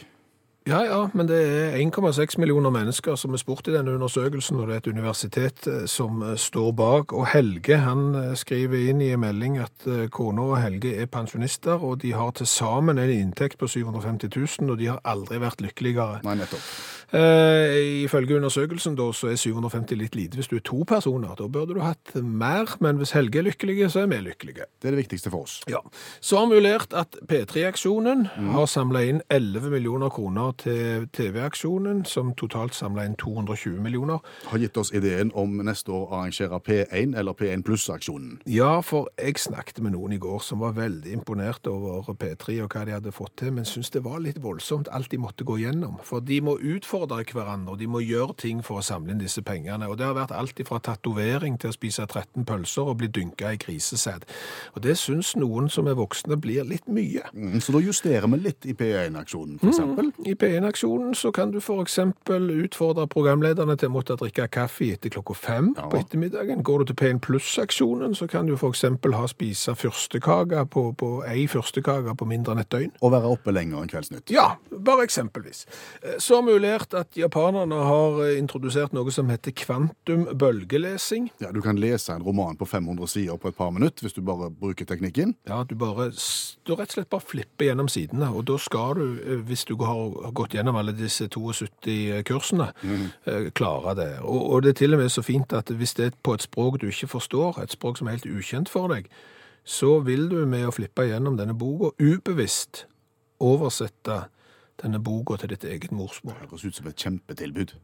Ja, 0.67 0.81
ja, 0.85 1.11
men 1.15 1.29
det 1.31 1.37
er 1.47 1.77
1,6 1.79 2.41
millioner 2.43 2.73
mennesker 2.75 3.15
som 3.15 3.37
er 3.37 3.39
spurt 3.39 3.69
i 3.71 3.75
denne 3.77 3.93
undersøkelsen, 3.95 4.59
og 4.59 4.67
det 4.67 4.75
er 4.75 4.81
et 4.81 4.89
universitet 4.91 5.69
eh, 5.71 5.85
som 5.87 6.25
eh, 6.27 6.35
står 6.35 6.73
bak. 6.75 7.15
Og 7.15 7.29
Helge 7.31 7.79
han 7.85 8.17
eh, 8.19 8.33
skriver 8.35 8.89
inn 8.91 9.05
i 9.05 9.13
en 9.15 9.23
melding 9.23 9.61
at 9.63 9.87
kona 10.11 10.49
og 10.51 10.59
Helge 10.59 10.97
er 10.99 11.07
pensjonister, 11.07 11.79
og 11.79 12.01
de 12.03 12.17
har 12.19 12.35
til 12.35 12.51
sammen 12.51 12.99
en 12.99 13.15
inntekt 13.15 13.61
på 13.63 13.71
750 13.71 14.35
000, 14.35 14.75
og 14.75 14.83
de 14.83 14.91
har 14.91 14.99
aldri 15.07 15.39
vært 15.39 15.63
lykkeligere. 15.63 16.25
Nei, 16.27 16.35
nettopp. 16.43 16.67
Eh, 17.15 18.03
ifølge 18.03 18.37
undersøkelsen 18.37 18.97
da, 18.99 19.07
så 19.15 19.31
er 19.31 19.39
750 19.39 19.99
litt 20.01 20.17
lite 20.19 20.41
hvis 20.41 20.49
du 20.51 20.57
er 20.59 20.65
to 20.67 20.83
personer. 20.89 21.37
Da 21.39 21.47
burde 21.47 21.77
du 21.77 21.81
hatt 21.85 22.15
mer, 22.19 22.73
men 22.83 22.99
hvis 22.99 23.15
Helge 23.15 23.39
er 23.39 23.47
lykkelige, 23.47 23.91
så 23.91 24.03
er 24.03 24.11
vi 24.11 24.19
lykkelige. 24.27 24.67
Det 24.83 24.89
er 24.89 24.97
det 24.97 25.05
viktigste 25.05 25.31
for 25.31 25.47
oss. 25.47 25.61
Ja. 25.71 25.79
Så 26.21 26.41
har 26.41 26.49
vi 26.51 26.59
jo 26.59 26.65
lært 26.65 26.97
at 26.99 27.15
P3-aksjonen 27.31 28.27
har 28.57 28.67
samla 28.67 29.05
inn 29.07 29.21
11 29.31 29.71
millioner 29.71 30.11
kroner 30.11 30.57
til 30.59 31.07
TV-aksjonen, 31.15 32.05
som 32.05 32.35
totalt 32.35 32.75
samla 32.75 33.07
inn 33.07 33.15
220 33.21 33.79
millioner. 33.83 34.19
Har 34.51 34.59
gitt 34.59 34.77
oss 34.77 34.91
ideen 34.91 35.31
om 35.35 35.61
neste 35.63 35.95
år 35.95 36.11
å 36.11 36.21
arrangere 36.21 36.59
P1 36.59 37.15
eller 37.15 37.39
P1 37.39 37.63
pluss-aksjonen. 37.67 38.41
Ja, 38.51 38.81
for 38.83 39.13
jeg 39.21 39.39
snakket 39.39 39.79
med 39.85 39.95
noen 39.95 40.17
i 40.17 40.21
går 40.23 40.43
som 40.43 40.65
var 40.65 40.75
veldig 40.75 41.15
imponert 41.15 41.71
over 41.71 42.11
P3 42.19 42.59
og 42.65 42.75
hva 42.75 42.85
de 42.87 42.97
hadde 42.99 43.15
fått 43.15 43.37
til, 43.39 43.55
men 43.55 43.69
syntes 43.69 43.95
det 43.95 44.03
var 44.03 44.19
litt 44.25 44.43
voldsomt 44.43 44.91
alt 44.91 45.13
de 45.15 45.23
måtte 45.23 45.47
gå 45.47 45.61
gjennom. 45.63 46.01
For 46.03 46.25
de 46.25 46.41
må 46.43 46.59
utfordre 46.59 46.96
hverandre, 47.05 47.73
og 47.73 47.79
de 47.79 47.87
må 47.87 48.01
gjøre 48.01 48.35
ting 48.37 48.63
for 48.65 48.79
å 48.81 48.83
samle 48.85 49.13
inn 49.13 49.19
disse 49.21 49.43
pengene. 49.43 49.89
Og 49.89 49.99
det 49.99 50.07
har 50.07 50.15
vært 50.15 50.33
alt 50.33 50.57
fra 50.67 50.79
tatovering 50.81 51.59
til 51.61 51.71
å 51.71 51.73
spise 51.75 52.07
13 52.07 52.45
pølser 52.45 52.83
og 52.89 52.99
bli 52.99 53.09
dynka 53.09 53.53
i 53.53 53.57
grisesæd. 53.61 54.25
Og 54.75 54.83
det 54.83 54.97
syns 54.99 55.35
noen 55.37 55.69
som 55.71 55.87
er 55.87 55.95
voksne 55.95 56.37
blir 56.41 56.65
litt 56.65 56.87
mye. 56.89 57.23
Mm, 57.35 57.61
Så 57.61 57.73
da 57.73 57.79
justerer 57.79 58.27
vi 58.31 58.37
litt 58.39 58.65
i 58.67 58.73
P1-aksjonen, 58.75 59.59
for 59.61 59.69
eksempel. 59.69 60.13
I 60.27 60.35
P1-aksjonen 60.35 61.15
så 61.15 61.33
kan 61.33 61.51
du 61.51 61.59
f.eks. 61.61 61.99
utfordre 62.29 63.07
programlederne 63.11 63.77
til 63.77 63.89
å 63.91 63.95
måtte 63.97 64.17
drikke 64.17 64.49
kaffe 64.49 64.93
etter 64.93 65.11
klokka 65.11 65.35
fem 65.35 65.75
Ja. 65.77 65.89
på 65.89 65.99
ettermiddagen. 65.99 66.63
Går 66.63 66.79
du 66.85 66.93
til 66.93 66.97
P1 66.97 67.21
Pluss-aksjonen, 67.21 68.15
så 68.15 68.27
kan 68.29 68.47
du 68.47 68.55
f.eks. 68.57 68.83
ha 69.13 69.27
spise 69.27 69.75
fyrstekake 69.75 70.65
på, 70.71 70.93
på 70.97 71.25
ei 71.27 71.47
fyrstekake 71.47 72.15
på 72.17 72.27
mindre 72.27 72.53
enn 72.55 72.61
et 72.61 72.69
døgn. 72.71 72.93
Og 73.03 73.13
være 73.13 73.31
oppe 73.37 73.53
lenger 73.53 73.83
enn 73.83 73.89
Kveldsnytt. 73.89 74.31
Ja, 74.31 74.57
bare 74.71 75.05
eksempelvis. 75.07 75.67
Eh, 76.03 76.17
Så 76.19 76.37
har 76.37 76.43
vi 76.47 76.53
lært 76.87 76.95
at 76.95 77.17
japanerne 77.17 77.75
har 77.75 78.21
eh, 78.25 78.39
introdusert 78.39 78.93
noe 78.93 79.11
som 79.11 79.29
heter 79.31 79.53
kvantumbølgelesing. 79.53 81.31
Ja, 81.41 81.53
Du 81.53 81.61
kan 81.63 81.77
lese 81.77 82.13
en 82.13 82.23
roman 82.23 82.57
på 82.57 82.67
500 82.67 83.07
sider 83.07 83.37
på 83.37 83.49
et 83.49 83.57
par 83.57 83.71
minutter 83.71 84.03
hvis 84.03 84.15
du 84.15 84.23
bare 84.23 84.51
bruker 84.51 84.85
teknikken. 84.85 85.35
Ja, 85.49 85.65
du 85.65 85.75
bare, 85.75 86.11
du 86.65 86.75
rett 86.75 86.91
og 86.91 86.95
slett 86.95 87.11
bare 87.11 87.25
flipper 87.25 87.67
gjennom 87.67 87.89
sidene, 87.89 88.31
og 88.31 88.47
da 88.47 88.59
skal 88.59 88.95
du, 88.97 89.21
eh, 89.23 89.43
hvis 89.47 89.65
du 89.65 89.77
har 89.77 89.97
har 89.97 90.33
gått 90.33 90.55
gjennom 90.55 90.77
alle 90.77 90.93
disse 90.93 91.29
72 91.29 92.23
kursene, 92.27 92.73
mm. 92.83 93.53
klare 93.55 93.95
det. 93.95 94.11
Og, 94.23 94.53
og 94.53 94.63
det 94.63 94.75
er 94.75 94.81
til 94.81 94.95
og 94.95 95.01
med 95.01 95.11
så 95.11 95.23
fint 95.23 95.53
at 95.53 95.71
hvis 95.71 95.95
det 95.95 96.07
er 96.07 96.19
på 96.23 96.35
et 96.35 96.43
språk 96.43 96.81
du 96.81 96.89
ikke 96.89 97.09
forstår, 97.09 97.63
et 97.63 97.73
språk 97.73 97.99
som 97.99 98.09
er 98.09 98.19
helt 98.19 98.27
ukjent 98.29 98.69
for 98.69 98.93
deg, 98.93 99.09
så 99.65 100.01
vil 100.05 100.29
du 100.29 100.45
med 100.47 100.67
å 100.67 100.75
flippe 100.75 101.07
gjennom 101.09 101.39
denne 101.39 101.57
boka 101.57 101.95
ubevisst 101.99 102.85
oversette 103.43 104.27
denne 104.83 105.01
boka 105.03 105.37
til 105.41 105.53
ditt 105.55 105.65
eget 105.65 105.93
morsmål. 105.93 106.35
Det 106.41 106.51
høres 106.51 106.65
ut 106.65 106.77
som 106.81 106.87
et 106.91 107.03
kjempetilbud. 107.03 107.75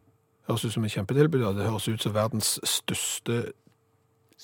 Høres 0.49 0.65
ut 0.65 0.75
som 0.75 0.85
et 0.85 0.93
kjempetilbud, 0.93 1.41
ja. 1.45 1.53
det 1.57 1.69
høres 1.71 1.89
ut 1.89 2.03
som 2.03 2.15
verdens 2.15 2.59
største 2.69 3.53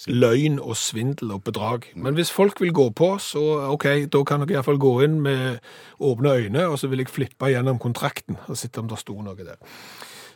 løgn 0.07 0.61
og 0.63 0.77
svindel 0.79 1.33
og 1.35 1.43
bedrag. 1.49 1.89
Men 1.99 2.15
hvis 2.15 2.31
folk 2.31 2.61
vil 2.63 2.71
gå 2.73 2.87
på, 2.95 3.09
så 3.19 3.43
ok, 3.73 3.87
da 4.13 4.21
kan 4.27 4.45
dere 4.45 4.59
iallfall 4.59 4.79
gå 4.79 4.93
inn 5.09 5.19
med 5.25 5.59
åpne 5.99 6.37
øyne, 6.39 6.67
og 6.71 6.79
så 6.79 6.91
vil 6.91 7.03
jeg 7.03 7.11
flippe 7.11 7.51
gjennom 7.51 7.81
kontrakten 7.83 8.39
og 8.47 8.59
sitte 8.61 8.79
om 8.79 8.91
det 8.91 9.01
sto 9.03 9.17
noe 9.19 9.35
der. 9.35 9.59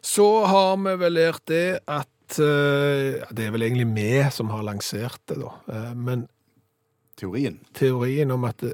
Så 0.02 0.26
har 0.50 0.74
vi 0.82 0.96
vel 0.98 1.14
lært 1.14 1.44
det 1.46 1.78
at 1.86 2.38
eh, 2.42 3.20
ja, 3.20 3.26
Det 3.30 3.46
er 3.46 3.52
vel 3.54 3.62
egentlig 3.68 3.86
vi 3.94 4.10
som 4.34 4.50
har 4.50 4.64
lansert 4.66 5.20
det, 5.30 5.38
da. 5.38 5.52
Eh, 5.70 5.94
Men 5.94 6.26
Teorien. 7.16 7.60
teorien 7.74 8.30
om 8.34 8.44
at 8.48 8.64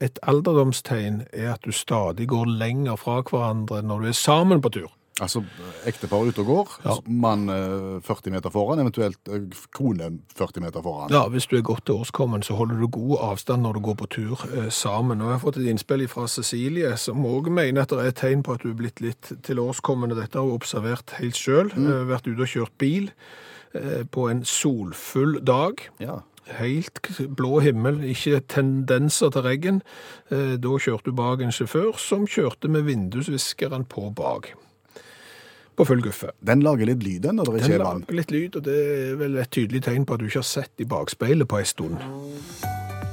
et 0.00 0.18
alderdomstegn 0.22 1.26
er 1.32 1.52
at 1.54 1.62
du 1.66 1.72
stadig 1.72 2.28
går 2.28 2.46
lenger 2.60 2.96
fra 2.96 3.20
hverandre 3.22 3.82
når 3.84 4.00
du 4.00 4.08
er 4.08 4.16
sammen 4.16 4.62
på 4.64 4.70
tur. 4.72 4.90
Altså 5.20 5.42
ektepar 5.84 6.22
ute 6.24 6.40
og 6.40 6.46
går, 6.48 6.68
Ja. 6.86 6.94
mann 7.06 7.42
eh, 7.52 8.00
40 8.00 8.30
meter 8.32 8.48
foran, 8.54 8.80
eventuelt 8.80 9.18
eh, 9.28 9.42
kone 9.76 10.06
40 10.38 10.62
meter 10.64 10.80
foran. 10.80 11.10
Ja, 11.12 11.26
hvis 11.28 11.44
du 11.50 11.58
er 11.58 11.62
godt 11.66 11.84
til 11.84 11.98
årskommen, 12.00 12.40
så 12.42 12.54
holder 12.56 12.80
du 12.80 12.86
god 12.88 13.18
avstand 13.26 13.62
når 13.66 13.72
du 13.76 13.80
går 13.80 13.98
på 14.00 14.08
tur 14.14 14.46
eh, 14.56 14.70
sammen. 14.72 15.20
Og 15.20 15.28
jeg 15.28 15.34
har 15.36 15.42
fått 15.44 15.58
et 15.60 15.68
innspill 15.68 16.06
fra 16.08 16.24
Cecilie, 16.26 16.94
som 16.96 17.20
også 17.28 17.52
mener 17.52 17.82
at 17.84 17.92
det 17.92 17.98
er 18.00 18.08
et 18.14 18.16
tegn 18.22 18.42
på 18.46 18.54
at 18.56 18.64
du 18.64 18.70
er 18.70 18.78
blitt 18.80 19.00
litt 19.04 19.32
til 19.44 19.60
årskommen. 19.60 20.16
Dette 20.16 20.38
har 20.40 20.48
hun 20.48 20.56
observert 20.56 21.12
helt 21.20 21.36
sjøl. 21.36 21.68
vært 22.08 22.24
ute 22.30 22.40
og 22.40 22.48
kjørt 22.54 22.78
bil 22.80 23.10
eh, 23.74 24.04
på 24.08 24.24
en 24.32 24.40
solfull 24.48 25.36
dag. 25.44 25.84
Ja. 26.00 26.22
Helt 26.58 26.98
blå 27.36 27.60
himmel, 27.62 28.00
ikke 28.10 28.40
tendenser 28.50 29.30
til 29.30 29.42
regn. 29.46 29.82
Eh, 30.30 30.56
Da 30.58 30.68
kjørte 30.82 31.04
du 31.10 31.12
bak 31.12 31.40
en 31.44 31.52
sjåfør 31.54 31.96
som 31.98 32.26
kjørte 32.26 32.68
med 32.68 32.82
vindusviskeren 32.88 33.84
på 33.88 34.10
bak. 34.14 34.50
På 35.76 35.86
full 35.86 36.02
guffe. 36.02 36.32
Den 36.44 36.60
lager 36.60 36.86
litt 36.90 37.02
lyd 37.06 37.22
den 37.22 37.36
når 37.38 37.44
det 37.44 37.52
Den 37.54 37.70
ikke 37.70 37.78
er 37.80 37.84
vann. 37.84 38.00
lager 38.04 38.18
litt 38.18 38.30
lyd, 38.34 38.56
og 38.56 38.62
det 38.66 38.74
er 38.76 39.16
vel 39.16 39.36
et 39.38 39.50
tydelig 39.50 39.82
tegn 39.86 40.04
på 40.04 40.14
at 40.14 40.20
du 40.20 40.26
ikke 40.26 40.42
har 40.42 40.50
sett 40.50 40.72
i 40.78 40.84
bakspeilet 40.84 41.48
på 41.48 41.58
ei 41.58 41.64
stund. 41.64 41.96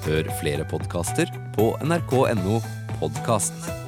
Hør 0.07 0.23
flere 0.41 0.65
podkaster 0.67 1.31
på 1.55 1.75
nrk.no 1.85 2.59
podkast. 2.99 3.86